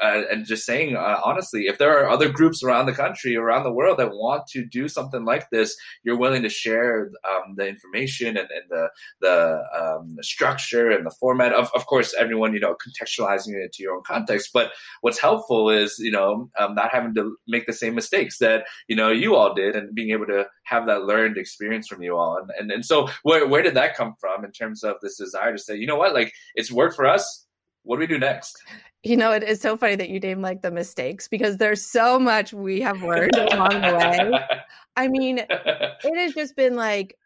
uh, 0.00 0.22
and 0.30 0.46
just 0.46 0.64
saying 0.64 0.94
uh, 0.94 1.20
honestly, 1.24 1.66
if 1.66 1.78
there 1.78 1.98
are 1.98 2.08
other 2.08 2.28
groups 2.28 2.62
around 2.62 2.86
the 2.86 2.92
country, 2.92 3.36
around 3.36 3.64
the 3.64 3.72
world 3.72 3.98
that 3.98 4.12
want 4.12 4.46
to 4.52 4.64
do 4.64 4.86
something 4.86 5.24
like 5.24 5.50
this, 5.50 5.76
you're 6.04 6.16
willing 6.16 6.42
to 6.42 6.48
share 6.48 7.10
um, 7.28 7.56
the 7.56 7.66
information 7.66 8.28
and, 8.28 8.48
and 8.48 8.70
the 8.70 8.88
the, 9.20 9.62
um, 9.76 10.14
the 10.16 10.22
structure 10.22 10.90
and 10.90 11.04
the 11.04 11.14
format. 11.18 11.52
Of 11.52 11.68
of 11.74 11.86
course, 11.86 12.14
everyone 12.16 12.54
you 12.54 12.60
know 12.60 12.76
contextualizing 12.76 13.54
it 13.54 13.72
to 13.72 13.82
your 13.82 13.96
own 13.96 14.04
context, 14.06 14.50
but 14.54 14.70
what's 15.00 15.18
helpful 15.18 15.68
is 15.68 15.98
you 15.98 16.12
know 16.12 16.48
um, 16.56 16.76
not 16.76 16.92
having 16.92 17.14
to 17.16 17.36
make 17.48 17.66
the 17.66 17.72
same 17.72 17.96
mistakes 17.96 18.38
that 18.38 18.66
you 18.86 18.94
know 18.94 19.10
you 19.10 19.34
all 19.34 19.52
did, 19.52 19.74
and 19.74 19.96
being 19.96 20.10
able 20.10 20.26
to 20.26 20.46
have 20.72 20.86
that 20.86 21.04
learned 21.04 21.36
experience 21.36 21.86
from 21.86 22.02
you 22.02 22.16
all, 22.16 22.38
and 22.38 22.50
and, 22.58 22.70
and 22.70 22.84
so 22.84 23.08
where 23.22 23.46
where 23.46 23.62
did 23.62 23.74
that 23.74 23.96
come 23.96 24.14
from 24.18 24.44
in 24.44 24.50
terms 24.50 24.82
of 24.82 24.96
this 25.02 25.16
desire 25.18 25.52
to 25.52 25.58
say, 25.58 25.76
you 25.76 25.86
know 25.86 25.96
what, 25.96 26.14
like 26.14 26.32
it's 26.54 26.72
worked 26.72 26.96
for 26.96 27.06
us. 27.06 27.46
What 27.84 27.96
do 27.96 28.00
we 28.00 28.06
do 28.06 28.18
next? 28.18 28.56
You 29.02 29.16
know, 29.16 29.32
it 29.32 29.42
is 29.42 29.60
so 29.60 29.76
funny 29.76 29.96
that 29.96 30.08
you 30.08 30.20
name 30.20 30.40
like 30.40 30.62
the 30.62 30.70
mistakes 30.70 31.26
because 31.26 31.56
there's 31.56 31.84
so 31.84 32.18
much 32.18 32.52
we 32.52 32.80
have 32.80 33.02
learned 33.02 33.34
along 33.34 33.80
the 33.80 33.96
way. 33.96 34.40
I 34.96 35.08
mean, 35.08 35.38
it 35.38 36.16
has 36.16 36.34
just 36.34 36.54
been 36.54 36.76
like 36.76 37.16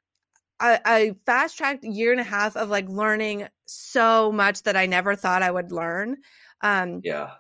a, 0.61 0.81
a 0.87 1.15
fast 1.27 1.59
tracked 1.59 1.85
year 1.85 2.13
and 2.13 2.21
a 2.21 2.25
half 2.25 2.57
of 2.57 2.71
like 2.71 2.89
learning 2.89 3.49
so 3.67 4.33
much 4.33 4.63
that 4.63 4.77
I 4.77 4.87
never 4.87 5.15
thought 5.15 5.43
I 5.43 5.51
would 5.51 5.73
learn. 5.73 6.17
Um, 6.63 7.01
yeah. 7.05 7.33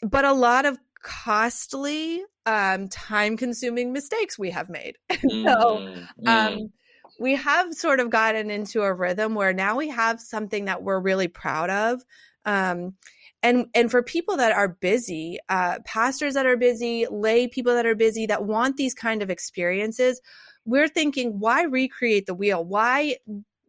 But 0.00 0.24
a 0.24 0.32
lot 0.32 0.64
of 0.64 0.78
costly, 1.02 2.22
um, 2.46 2.88
time 2.88 3.36
consuming 3.36 3.92
mistakes 3.92 4.38
we 4.38 4.50
have 4.50 4.68
made. 4.68 4.96
Mm, 5.22 5.44
so, 5.44 5.78
mm. 5.78 6.28
um, 6.28 6.72
we 7.20 7.36
have 7.36 7.72
sort 7.74 8.00
of 8.00 8.10
gotten 8.10 8.50
into 8.50 8.82
a 8.82 8.92
rhythm 8.92 9.34
where 9.34 9.52
now 9.52 9.76
we 9.76 9.88
have 9.88 10.20
something 10.20 10.64
that 10.64 10.82
we're 10.82 10.98
really 10.98 11.28
proud 11.28 11.70
of. 11.70 12.02
Um, 12.44 12.94
and 13.42 13.66
and 13.74 13.90
for 13.90 14.02
people 14.02 14.36
that 14.36 14.52
are 14.52 14.68
busy, 14.68 15.38
uh, 15.48 15.78
pastors 15.84 16.34
that 16.34 16.46
are 16.46 16.56
busy, 16.56 17.06
lay 17.10 17.48
people 17.48 17.74
that 17.74 17.86
are 17.86 17.94
busy 17.94 18.26
that 18.26 18.44
want 18.44 18.76
these 18.76 18.94
kind 18.94 19.22
of 19.22 19.30
experiences, 19.30 20.20
we're 20.64 20.88
thinking, 20.88 21.40
why 21.40 21.62
recreate 21.62 22.26
the 22.26 22.34
wheel? 22.34 22.64
Why 22.64 23.16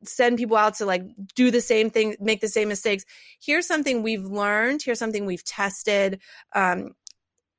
send 0.05 0.37
people 0.37 0.57
out 0.57 0.75
to 0.75 0.85
like 0.85 1.03
do 1.33 1.49
the 1.49 1.61
same 1.61 1.89
thing, 1.89 2.15
make 2.19 2.41
the 2.41 2.47
same 2.47 2.67
mistakes? 2.67 3.03
Here's 3.41 3.65
something 3.67 4.03
we've 4.03 4.25
learned. 4.25 4.81
Here's 4.83 4.99
something 4.99 5.25
we've 5.25 5.43
tested. 5.43 6.19
Um, 6.53 6.91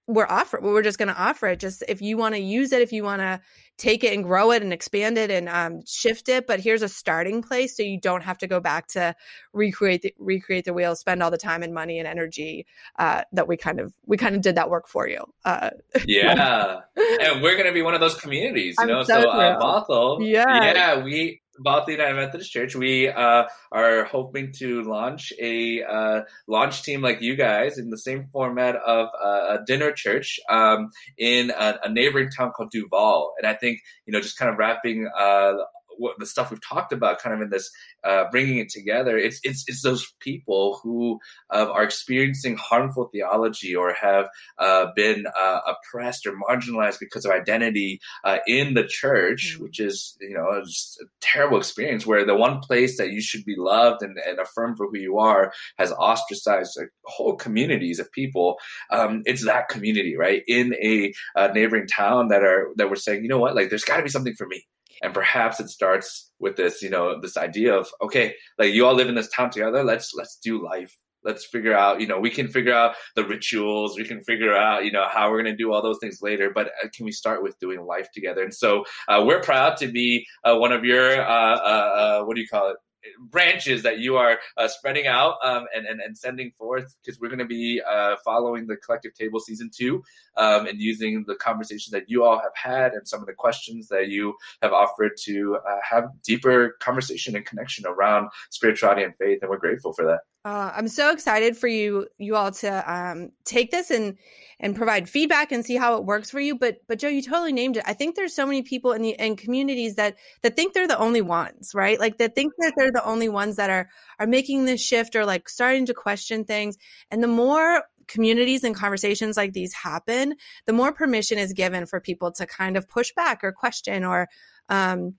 we're 0.06 0.26
offer 0.26 0.60
we're 0.60 0.82
just 0.82 0.98
going 0.98 1.08
to 1.08 1.20
offer 1.20 1.48
it. 1.48 1.60
Just 1.60 1.82
if 1.88 2.02
you 2.02 2.16
want 2.16 2.34
to 2.34 2.40
use 2.40 2.72
it 2.72 2.82
if 2.82 2.92
you 2.92 3.04
want 3.04 3.20
to 3.20 3.40
take 3.76 4.04
it 4.04 4.14
and 4.14 4.22
grow 4.22 4.52
it 4.52 4.62
and 4.62 4.72
expand 4.72 5.18
it 5.18 5.30
and 5.30 5.48
um, 5.48 5.80
shift 5.84 6.28
it 6.28 6.46
but 6.46 6.60
here's 6.60 6.82
a 6.82 6.88
starting 6.88 7.42
place 7.42 7.76
so 7.76 7.82
you 7.82 7.98
don't 7.98 8.22
have 8.22 8.38
to 8.38 8.46
go 8.46 8.60
back 8.60 8.86
to 8.86 9.14
recreate 9.52 10.02
the, 10.02 10.14
recreate 10.18 10.64
the 10.64 10.72
wheel 10.72 10.94
spend 10.94 11.22
all 11.22 11.30
the 11.30 11.38
time 11.38 11.62
and 11.62 11.74
money 11.74 11.98
and 11.98 12.06
energy 12.06 12.66
uh, 12.98 13.22
that 13.32 13.48
we 13.48 13.56
kind 13.56 13.80
of 13.80 13.92
we 14.06 14.16
kind 14.16 14.36
of 14.36 14.42
did 14.42 14.54
that 14.54 14.70
work 14.70 14.86
for 14.86 15.08
you 15.08 15.24
uh, 15.44 15.70
yeah. 16.06 16.80
And 16.96 17.42
we're 17.42 17.54
going 17.54 17.66
to 17.66 17.72
be 17.72 17.82
one 17.82 17.94
of 17.94 18.00
those 18.00 18.14
communities 18.14 18.76
you 18.78 18.84
I'm 18.84 18.88
know 18.88 19.02
so, 19.02 19.22
so 19.22 19.30
uh, 19.30 19.60
Bothell, 19.60 20.26
yeah. 20.26 20.44
yeah 20.72 21.02
we 21.02 21.40
about 21.58 21.86
the 21.86 21.92
United 21.92 22.14
Methodist 22.14 22.52
Church, 22.52 22.74
we 22.74 23.08
uh, 23.08 23.44
are 23.72 24.04
hoping 24.04 24.52
to 24.58 24.82
launch 24.82 25.32
a 25.40 25.82
uh, 25.82 26.20
launch 26.46 26.82
team 26.82 27.00
like 27.00 27.20
you 27.20 27.36
guys 27.36 27.78
in 27.78 27.90
the 27.90 27.98
same 27.98 28.26
format 28.32 28.76
of 28.76 29.08
uh, 29.22 29.58
a 29.58 29.64
dinner 29.66 29.92
church 29.92 30.40
um, 30.48 30.90
in 31.18 31.50
a, 31.50 31.78
a, 31.84 31.88
neighboring 31.88 32.30
town 32.30 32.52
called 32.52 32.70
Duvall. 32.70 33.34
And 33.38 33.46
I 33.46 33.54
think 33.54 33.80
you 34.06 34.12
know, 34.12 34.20
just 34.20 34.38
kind 34.38 34.50
of 34.50 34.58
wrapping 34.58 35.08
uh, 35.16 35.54
what 35.98 36.18
the 36.18 36.26
stuff 36.26 36.50
we've 36.50 36.66
talked 36.66 36.92
about, 36.92 37.20
kind 37.20 37.34
of 37.34 37.40
in 37.40 37.50
this 37.50 37.70
uh, 38.04 38.24
bringing 38.30 38.58
it 38.58 38.68
together. 38.68 39.16
It's 39.16 39.40
it's 39.42 39.64
it's 39.66 39.82
those 39.82 40.06
people 40.20 40.80
who 40.82 41.18
uh, 41.50 41.70
are 41.70 41.82
experiencing 41.82 42.56
harmful 42.56 43.08
theology 43.12 43.74
or 43.74 43.94
have 43.94 44.28
uh, 44.58 44.86
been 44.94 45.24
uh, 45.26 45.60
oppressed 45.66 46.26
or 46.26 46.32
marginalized 46.48 46.98
because 47.00 47.24
of 47.24 47.32
identity 47.32 48.00
uh, 48.24 48.38
in 48.46 48.74
the 48.74 48.84
church, 48.84 49.54
mm-hmm. 49.54 49.64
which 49.64 49.80
is 49.80 50.16
you 50.20 50.34
know 50.34 50.60
just 50.64 51.00
a 51.00 51.06
terrible 51.20 51.58
experience 51.58 52.06
where 52.06 52.24
the 52.24 52.36
one 52.36 52.60
place 52.60 52.98
that 52.98 53.10
you 53.10 53.20
should 53.20 53.44
be 53.44 53.54
loved 53.56 54.02
and, 54.02 54.18
and 54.26 54.38
affirmed 54.38 54.76
for 54.76 54.86
who 54.86 54.98
you 54.98 55.18
are 55.18 55.52
has 55.78 55.92
ostracized 55.92 56.76
like, 56.78 56.90
whole 57.04 57.36
communities 57.36 57.98
of 57.98 58.10
people. 58.12 58.56
Um, 58.90 59.22
it's 59.24 59.44
that 59.44 59.68
community, 59.68 60.16
right, 60.16 60.42
in 60.46 60.74
a 60.74 61.12
neighboring 61.52 61.86
town 61.86 62.28
that 62.28 62.42
are 62.42 62.68
that 62.76 62.88
we're 62.88 62.96
saying, 62.96 63.22
you 63.22 63.28
know 63.28 63.38
what, 63.38 63.54
like 63.54 63.70
there's 63.70 63.84
got 63.84 63.96
to 63.96 64.02
be 64.02 64.08
something 64.08 64.34
for 64.34 64.46
me 64.46 64.66
and 65.02 65.14
perhaps 65.14 65.60
it 65.60 65.68
starts 65.68 66.30
with 66.38 66.56
this 66.56 66.82
you 66.82 66.90
know 66.90 67.20
this 67.20 67.36
idea 67.36 67.74
of 67.74 67.88
okay 68.02 68.34
like 68.58 68.72
you 68.72 68.86
all 68.86 68.94
live 68.94 69.08
in 69.08 69.14
this 69.14 69.28
town 69.28 69.50
together. 69.50 69.82
Let's 69.82 70.12
let's 70.14 70.36
do 70.36 70.62
life. 70.62 70.94
Let's 71.22 71.46
figure 71.46 71.74
out 71.74 72.00
you 72.00 72.06
know 72.06 72.18
we 72.18 72.30
can 72.30 72.48
figure 72.48 72.74
out 72.74 72.96
the 73.16 73.24
rituals. 73.24 73.96
We 73.96 74.04
can 74.04 74.20
figure 74.22 74.54
out 74.54 74.84
you 74.84 74.92
know 74.92 75.06
how 75.08 75.30
we're 75.30 75.42
going 75.42 75.56
to 75.56 75.62
do 75.62 75.72
all 75.72 75.82
those 75.82 75.98
things 76.00 76.20
later. 76.20 76.50
But 76.54 76.68
uh, 76.82 76.88
can 76.94 77.04
we 77.04 77.12
start 77.12 77.42
with 77.42 77.58
doing 77.58 77.84
life 77.84 78.08
together? 78.12 78.42
And 78.42 78.54
so 78.54 78.84
uh, 79.08 79.22
we're 79.26 79.40
proud 79.40 79.76
to 79.78 79.88
be 79.88 80.26
uh, 80.44 80.56
one 80.56 80.72
of 80.72 80.84
your 80.84 81.20
uh, 81.20 81.56
uh, 81.56 82.20
uh 82.20 82.24
what 82.24 82.34
do 82.34 82.42
you 82.42 82.48
call 82.48 82.70
it? 82.70 82.76
Branches 83.18 83.82
that 83.82 83.98
you 83.98 84.16
are 84.16 84.38
uh, 84.56 84.66
spreading 84.66 85.06
out 85.06 85.34
um, 85.44 85.66
and, 85.74 85.86
and, 85.86 86.00
and 86.00 86.16
sending 86.16 86.50
forth 86.52 86.96
because 87.02 87.20
we're 87.20 87.28
going 87.28 87.38
to 87.38 87.44
be 87.44 87.82
uh, 87.86 88.16
following 88.24 88.66
the 88.66 88.76
collective 88.76 89.12
table 89.12 89.40
season 89.40 89.70
two 89.74 90.02
um, 90.36 90.66
and 90.66 90.80
using 90.80 91.24
the 91.26 91.34
conversations 91.34 91.90
that 91.90 92.04
you 92.08 92.24
all 92.24 92.38
have 92.38 92.54
had 92.54 92.92
and 92.92 93.06
some 93.06 93.20
of 93.20 93.26
the 93.26 93.32
questions 93.32 93.88
that 93.88 94.08
you 94.08 94.34
have 94.62 94.72
offered 94.72 95.12
to 95.22 95.58
uh, 95.68 95.76
have 95.82 96.04
deeper 96.22 96.76
conversation 96.80 97.36
and 97.36 97.46
connection 97.46 97.86
around 97.86 98.28
spirituality 98.50 99.02
and 99.02 99.16
faith 99.16 99.38
and 99.42 99.50
we're 99.50 99.58
grateful 99.58 99.92
for 99.92 100.04
that 100.04 100.20
uh, 100.46 100.70
I'm 100.74 100.88
so 100.88 101.10
excited 101.10 101.56
for 101.56 101.68
you 101.68 102.06
you 102.18 102.36
all 102.36 102.50
to 102.50 102.92
um, 102.92 103.30
take 103.46 103.70
this 103.70 103.90
and 103.90 104.18
and 104.60 104.76
provide 104.76 105.08
feedback 105.08 105.52
and 105.52 105.64
see 105.64 105.76
how 105.76 105.96
it 105.96 106.04
works 106.04 106.30
for 106.30 106.38
you. 106.38 106.58
But 106.58 106.80
but 106.86 106.98
Joe, 106.98 107.08
you 107.08 107.22
totally 107.22 107.54
named 107.54 107.78
it. 107.78 107.84
I 107.86 107.94
think 107.94 108.14
there's 108.14 108.34
so 108.34 108.44
many 108.44 108.62
people 108.62 108.92
in 108.92 109.00
the 109.00 109.16
in 109.18 109.36
communities 109.36 109.94
that 109.94 110.16
that 110.42 110.54
think 110.54 110.74
they're 110.74 110.86
the 110.86 110.98
only 110.98 111.22
ones, 111.22 111.72
right? 111.74 111.98
Like 111.98 112.18
that 112.18 112.34
think 112.34 112.52
that 112.58 112.74
they're 112.76 112.92
the 112.92 113.04
only 113.06 113.30
ones 113.30 113.56
that 113.56 113.70
are 113.70 113.88
are 114.18 114.26
making 114.26 114.66
this 114.66 114.82
shift 114.82 115.16
or 115.16 115.24
like 115.24 115.48
starting 115.48 115.86
to 115.86 115.94
question 115.94 116.44
things. 116.44 116.76
And 117.10 117.22
the 117.22 117.28
more 117.28 117.82
communities 118.08 118.64
and 118.64 118.74
conversations 118.74 119.36
like 119.36 119.52
these 119.52 119.72
happen, 119.72 120.34
the 120.66 120.72
more 120.72 120.92
permission 120.92 121.38
is 121.38 121.52
given 121.52 121.86
for 121.86 122.00
people 122.00 122.32
to 122.32 122.46
kind 122.46 122.76
of 122.76 122.88
push 122.88 123.12
back 123.14 123.42
or 123.42 123.52
question 123.52 124.04
or 124.04 124.28
um, 124.68 125.14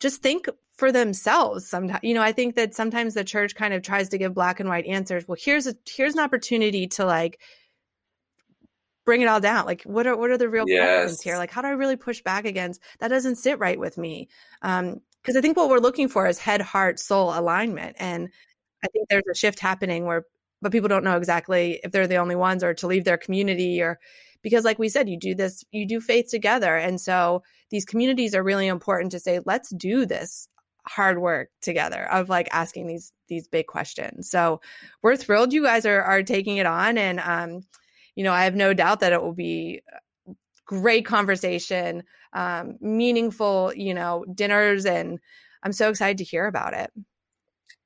just 0.00 0.22
think 0.22 0.48
for 0.76 0.90
themselves 0.90 1.68
sometimes 1.68 2.00
you 2.02 2.14
know 2.14 2.22
i 2.22 2.32
think 2.32 2.56
that 2.56 2.74
sometimes 2.74 3.12
the 3.12 3.22
church 3.22 3.54
kind 3.54 3.74
of 3.74 3.82
tries 3.82 4.08
to 4.08 4.16
give 4.16 4.32
black 4.32 4.60
and 4.60 4.68
white 4.68 4.86
answers. 4.86 5.28
Well 5.28 5.36
here's 5.38 5.66
a 5.66 5.74
here's 5.86 6.14
an 6.14 6.20
opportunity 6.20 6.86
to 6.88 7.04
like 7.04 7.38
bring 9.04 9.20
it 9.20 9.26
all 9.26 9.40
down. 9.40 9.66
Like 9.66 9.82
what 9.82 10.06
are 10.06 10.16
what 10.16 10.30
are 10.30 10.38
the 10.38 10.48
real 10.48 10.64
yes. 10.66 11.02
questions 11.02 11.20
here? 11.20 11.36
Like 11.36 11.50
how 11.50 11.60
do 11.60 11.68
i 11.68 11.72
really 11.72 11.96
push 11.96 12.22
back 12.22 12.46
against 12.46 12.80
that 12.98 13.08
doesn't 13.08 13.36
sit 13.36 13.58
right 13.58 13.78
with 13.78 13.98
me. 13.98 14.28
Um 14.62 15.00
because 15.20 15.36
i 15.36 15.42
think 15.42 15.56
what 15.56 15.68
we're 15.68 15.80
looking 15.80 16.08
for 16.08 16.26
is 16.26 16.38
head 16.38 16.62
heart 16.62 16.98
soul 16.98 17.38
alignment. 17.38 17.96
And 17.98 18.30
i 18.82 18.88
think 18.88 19.08
there's 19.10 19.24
a 19.30 19.34
shift 19.34 19.60
happening 19.60 20.06
where 20.06 20.24
but 20.62 20.72
people 20.72 20.88
don't 20.88 21.04
know 21.04 21.16
exactly 21.16 21.80
if 21.82 21.92
they're 21.92 22.06
the 22.06 22.16
only 22.16 22.36
ones 22.36 22.62
or 22.62 22.74
to 22.74 22.86
leave 22.86 23.04
their 23.04 23.16
community 23.16 23.80
or 23.80 23.98
because 24.42 24.64
like 24.64 24.78
we 24.78 24.88
said 24.88 25.08
you 25.08 25.18
do 25.18 25.34
this 25.34 25.64
you 25.70 25.86
do 25.86 26.00
faith 26.00 26.28
together. 26.30 26.76
And 26.76 27.00
so 27.00 27.42
these 27.70 27.84
communities 27.84 28.34
are 28.34 28.42
really 28.42 28.66
important 28.66 29.12
to 29.12 29.20
say 29.20 29.40
let's 29.44 29.70
do 29.70 30.06
this 30.06 30.48
hard 30.86 31.18
work 31.18 31.50
together 31.60 32.10
of 32.10 32.28
like 32.28 32.48
asking 32.52 32.86
these 32.86 33.12
these 33.28 33.48
big 33.48 33.66
questions. 33.66 34.30
So 34.30 34.60
we're 35.02 35.16
thrilled 35.16 35.52
you 35.52 35.64
guys 35.64 35.86
are 35.86 36.02
are 36.02 36.22
taking 36.22 36.56
it 36.56 36.66
on. 36.66 36.98
And 36.98 37.20
um 37.20 37.62
you 38.14 38.24
know 38.24 38.32
i 38.32 38.44
have 38.44 38.56
no 38.56 38.74
doubt 38.74 39.00
that 39.00 39.12
it 39.12 39.22
will 39.22 39.34
be 39.34 39.82
great 40.66 41.04
conversation 41.04 42.04
um 42.32 42.76
meaningful 42.80 43.72
you 43.74 43.94
know 43.94 44.24
dinners. 44.32 44.86
And 44.86 45.18
i'm 45.62 45.72
so 45.72 45.90
excited 45.90 46.18
to 46.18 46.24
hear 46.24 46.46
about 46.46 46.74
it 46.74 46.90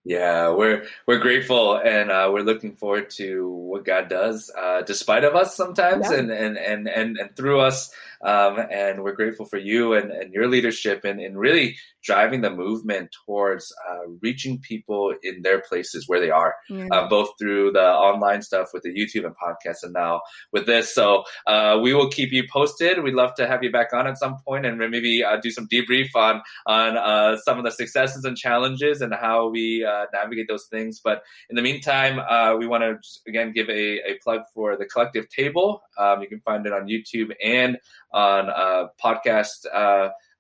yeah, 0.05 0.51
we're 0.51 0.85
we're 1.07 1.19
grateful 1.19 1.77
and 1.77 2.11
uh, 2.11 2.29
we're 2.31 2.43
looking 2.43 2.77
forward 2.77 3.09
to 3.11 3.49
what 3.49 3.87
God 3.87 4.11
does, 4.11 4.51
uh, 4.57 4.83
despite 4.83 5.25
of 5.25 5.35
us 5.35 5.57
sometimes, 5.57 6.11
yeah. 6.11 6.19
and, 6.19 6.31
and 6.31 6.59
and 6.59 6.89
and 6.89 7.17
and 7.17 7.35
through 7.35 7.61
us 7.61 7.91
Um, 8.25 8.59
and 8.71 9.03
we're 9.03 9.15
grateful 9.15 9.47
for 9.47 9.59
you 9.59 9.93
and, 9.95 10.11
and 10.11 10.33
your 10.33 10.49
leadership 10.49 11.05
and, 11.05 11.21
and 11.21 11.39
really 11.39 11.77
driving 12.03 12.43
the 12.43 12.51
movement 12.51 13.15
towards 13.27 13.73
uh, 13.89 14.11
reaching 14.23 14.61
people 14.61 15.15
in 15.23 15.43
their 15.43 15.61
places 15.61 16.05
where 16.07 16.21
they 16.21 16.31
are, 16.31 16.55
yeah. 16.69 16.87
uh, 16.93 17.09
both 17.09 17.31
through 17.39 17.73
the 17.73 17.83
online 17.83 18.43
stuff 18.43 18.69
with 18.73 18.83
the 18.83 18.91
YouTube 18.91 19.25
and 19.25 19.35
podcast, 19.37 19.83
and 19.83 19.93
now 19.93 20.21
with 20.53 20.67
this. 20.67 20.95
So 20.95 21.25
uh, 21.47 21.79
we 21.83 21.95
will 21.95 22.11
keep 22.11 22.33
you 22.33 22.45
posted. 22.51 23.03
We'd 23.03 23.15
love 23.15 23.35
to 23.37 23.47
have 23.47 23.63
you 23.63 23.73
back 23.73 23.93
on 23.93 24.07
at 24.07 24.19
some 24.19 24.37
point 24.47 24.67
and 24.67 24.79
maybe 24.79 25.25
uh, 25.25 25.39
do 25.43 25.51
some 25.51 25.69
debrief 25.69 26.15
on 26.15 26.43
on 26.67 26.97
uh, 26.97 27.37
some 27.39 27.59
of 27.59 27.65
the 27.65 27.71
successes 27.71 28.25
and 28.25 28.37
challenges 28.37 29.01
and 29.01 29.15
how 29.15 29.49
we 29.49 29.85
uh, 29.85 30.07
navigate 30.13 30.47
those 30.49 30.67
things. 30.67 31.01
But 31.03 31.23
in 31.49 31.57
the 31.57 31.63
meantime, 31.63 32.17
we 32.59 32.67
want 32.67 32.83
to 32.85 32.99
again 33.29 33.53
give 33.53 33.69
a, 33.69 33.99
a 34.11 34.19
plug 34.23 34.43
for 34.55 34.77
the 34.77 34.85
Collective 34.85 35.29
Table. 35.29 35.83
Um, 35.99 36.21
you 36.23 36.29
can 36.29 36.41
find 36.41 36.67
it 36.67 36.73
on 36.73 36.87
YouTube 36.87 37.33
and 37.43 37.79
on 38.15 38.89
podcast 39.03 39.67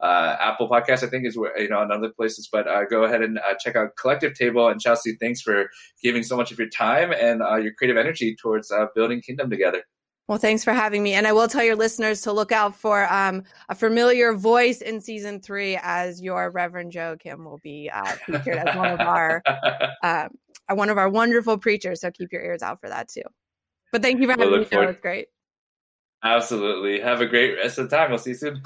uh, 0.04 0.36
Apple 0.38 0.68
Podcast, 0.68 1.02
I 1.02 1.06
think, 1.06 1.24
is 1.26 1.36
where, 1.36 1.58
you 1.58 1.68
know, 1.68 1.80
and 1.80 1.90
other 1.90 2.10
places. 2.10 2.48
But 2.50 2.68
uh, 2.68 2.84
go 2.84 3.04
ahead 3.04 3.22
and 3.22 3.38
uh, 3.38 3.54
check 3.58 3.74
out 3.74 3.96
Collective 3.96 4.34
Table. 4.34 4.68
And 4.68 4.80
Chelsea, 4.80 5.16
thanks 5.18 5.40
for 5.40 5.70
giving 6.02 6.22
so 6.22 6.36
much 6.36 6.52
of 6.52 6.58
your 6.58 6.68
time 6.68 7.12
and 7.12 7.42
uh, 7.42 7.56
your 7.56 7.72
creative 7.72 7.96
energy 7.96 8.36
towards 8.36 8.70
uh, 8.70 8.86
building 8.94 9.22
Kingdom 9.22 9.48
together. 9.48 9.82
Well, 10.28 10.38
thanks 10.38 10.64
for 10.64 10.72
having 10.72 11.02
me. 11.02 11.12
And 11.12 11.26
I 11.26 11.32
will 11.32 11.48
tell 11.48 11.62
your 11.62 11.76
listeners 11.76 12.22
to 12.22 12.32
look 12.32 12.50
out 12.50 12.74
for 12.74 13.10
um, 13.12 13.44
a 13.68 13.74
familiar 13.74 14.32
voice 14.34 14.80
in 14.80 15.00
season 15.00 15.40
three 15.40 15.78
as 15.82 16.22
your 16.22 16.50
Reverend 16.50 16.92
Joe 16.92 17.16
Kim 17.18 17.44
will 17.44 17.60
be 17.62 17.90
uh, 17.92 18.04
featured 18.26 18.56
as 18.56 18.74
one 18.76 18.92
of 18.92 19.00
our 19.00 19.42
uh, 20.02 20.28
one 20.70 20.88
of 20.88 20.96
our 20.96 21.10
wonderful 21.10 21.58
preachers. 21.58 22.00
So 22.00 22.10
keep 22.10 22.32
your 22.32 22.42
ears 22.42 22.62
out 22.62 22.80
for 22.80 22.88
that 22.88 23.08
too. 23.08 23.22
But 23.92 24.00
thank 24.00 24.18
you 24.18 24.26
for 24.26 24.32
having 24.32 24.50
we'll 24.50 24.60
me. 24.60 24.66
It 24.70 24.86
was 24.86 24.96
great. 25.00 25.26
Absolutely. 26.24 27.00
Have 27.00 27.20
a 27.20 27.26
great 27.26 27.54
rest 27.56 27.78
of 27.78 27.88
the 27.88 27.96
time. 27.96 28.10
We'll 28.10 28.18
see 28.18 28.30
you 28.30 28.36
soon. 28.36 28.62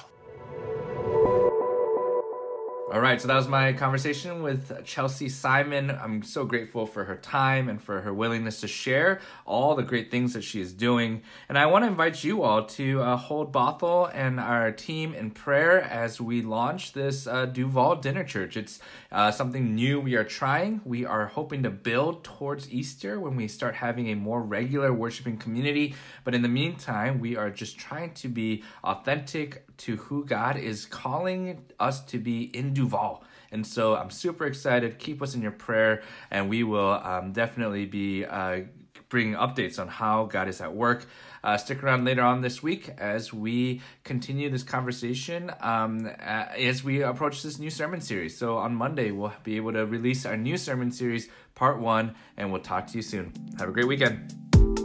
All 2.91 3.01
right, 3.01 3.21
so 3.21 3.29
that 3.29 3.37
was 3.37 3.49
my 3.49 3.75
conversation 3.75 4.43
with 4.43 4.83
Chelsea 4.83 5.29
Simon. 5.29 5.91
I'm 5.91 6.23
so 6.23 6.47
grateful 6.47 6.87
for 6.87 7.05
her 7.05 7.17
time 7.17 7.69
and 7.69 7.83
for 7.83 8.01
her 8.01 8.15
willingness 8.15 8.63
to 8.63 8.67
share 8.67 9.21
all 9.45 9.75
the 9.75 9.83
great 9.83 10.11
things 10.11 10.33
that 10.33 10.43
she 10.43 10.63
is 10.63 10.73
doing. 10.73 11.21
And 11.51 11.59
I 11.59 11.67
want 11.67 11.85
to 11.85 11.89
invite 11.89 12.25
you 12.25 12.43
all 12.43 12.65
to 12.65 13.03
uh, 13.03 13.17
hold 13.19 13.53
Bothell 13.53 14.11
and 14.15 14.41
our 14.41 14.73
team 14.73 15.13
in 15.13 15.33
prayer 15.33 15.83
as 15.83 16.19
we 16.19 16.41
launch 16.41 16.95
this 16.95 17.27
uh, 17.27 17.45
Duvall 17.45 17.97
Dinner 17.97 18.25
Church. 18.25 18.57
It's 18.57 18.81
uh, 19.13 19.33
something 19.33 19.75
new 19.75 20.01
we 20.01 20.15
are 20.15 20.25
trying. 20.25 20.81
We 20.87 21.05
are 21.05 21.27
hoping 21.27 21.65
to 21.65 21.71
build 21.71 22.25
towards 22.25 22.73
Easter 22.73 23.21
when 23.21 23.37
we 23.37 23.49
start 23.49 23.75
having 23.75 24.09
a 24.09 24.15
more 24.15 24.41
regular 24.41 24.95
worshiping 24.95 25.37
community. 25.37 25.95
But 26.25 26.35
in 26.35 26.41
the 26.41 26.49
meantime, 26.49 27.21
we 27.21 27.37
are 27.37 27.51
just 27.51 27.79
trying 27.79 28.15
to 28.15 28.29
be 28.29 28.65
authentic 28.83 29.68
to 29.79 29.97
who 29.97 30.25
God 30.25 30.57
is 30.57 30.87
calling 30.87 31.65
us 31.79 32.05
to 32.07 32.19
be 32.19 32.45
in 32.57 32.75
Duvall. 32.75 33.25
And 33.51 33.67
so 33.67 33.97
I'm 33.97 34.11
super 34.11 34.47
excited. 34.47 34.99
Keep 34.99 35.23
us 35.23 35.35
in 35.35 35.43
your 35.43 35.53
prayer, 35.53 36.03
and 36.31 36.49
we 36.49 36.65
will 36.65 36.93
um, 36.93 37.33
definitely 37.33 37.87
be 37.87 38.25
uh, 38.25 38.61
bringing 39.09 39.35
updates 39.35 39.79
on 39.79 39.89
how 39.89 40.25
God 40.25 40.49
is 40.49 40.61
at 40.61 40.75
work. 40.75 41.07
Uh, 41.43 41.57
stick 41.57 41.83
around 41.83 42.05
later 42.05 42.23
on 42.23 42.43
this 42.43 42.63
week 42.63 42.91
as 42.99 43.33
we 43.33 43.81
continue 44.05 44.51
this 44.51 44.63
conversation 44.63 45.51
um, 45.61 46.07
as 46.07 46.85
we 46.85 47.03
approach 47.03 47.43
this 47.43 47.59
new 47.59 47.71
sermon 47.71 48.01
series. 48.01 48.37
So 48.37 48.59
on 48.59 48.75
Monday, 48.75 49.11
we'll 49.13 49.33
be 49.45 49.57
able 49.57 49.73
to 49.73 49.87
release 49.87 50.27
our 50.27 50.37
new 50.37 50.59
sermon 50.59 50.91
series, 50.91 51.29
part 51.55 51.79
one, 51.79 52.15
and 52.37 52.53
we'll 52.53 52.63
talk 52.63 52.87
to 52.89 52.97
you 52.97 53.03
soon. 53.03 53.33
Have 53.59 53.69
a 53.69 53.73
great 53.73 53.89
weekend. 53.89 54.78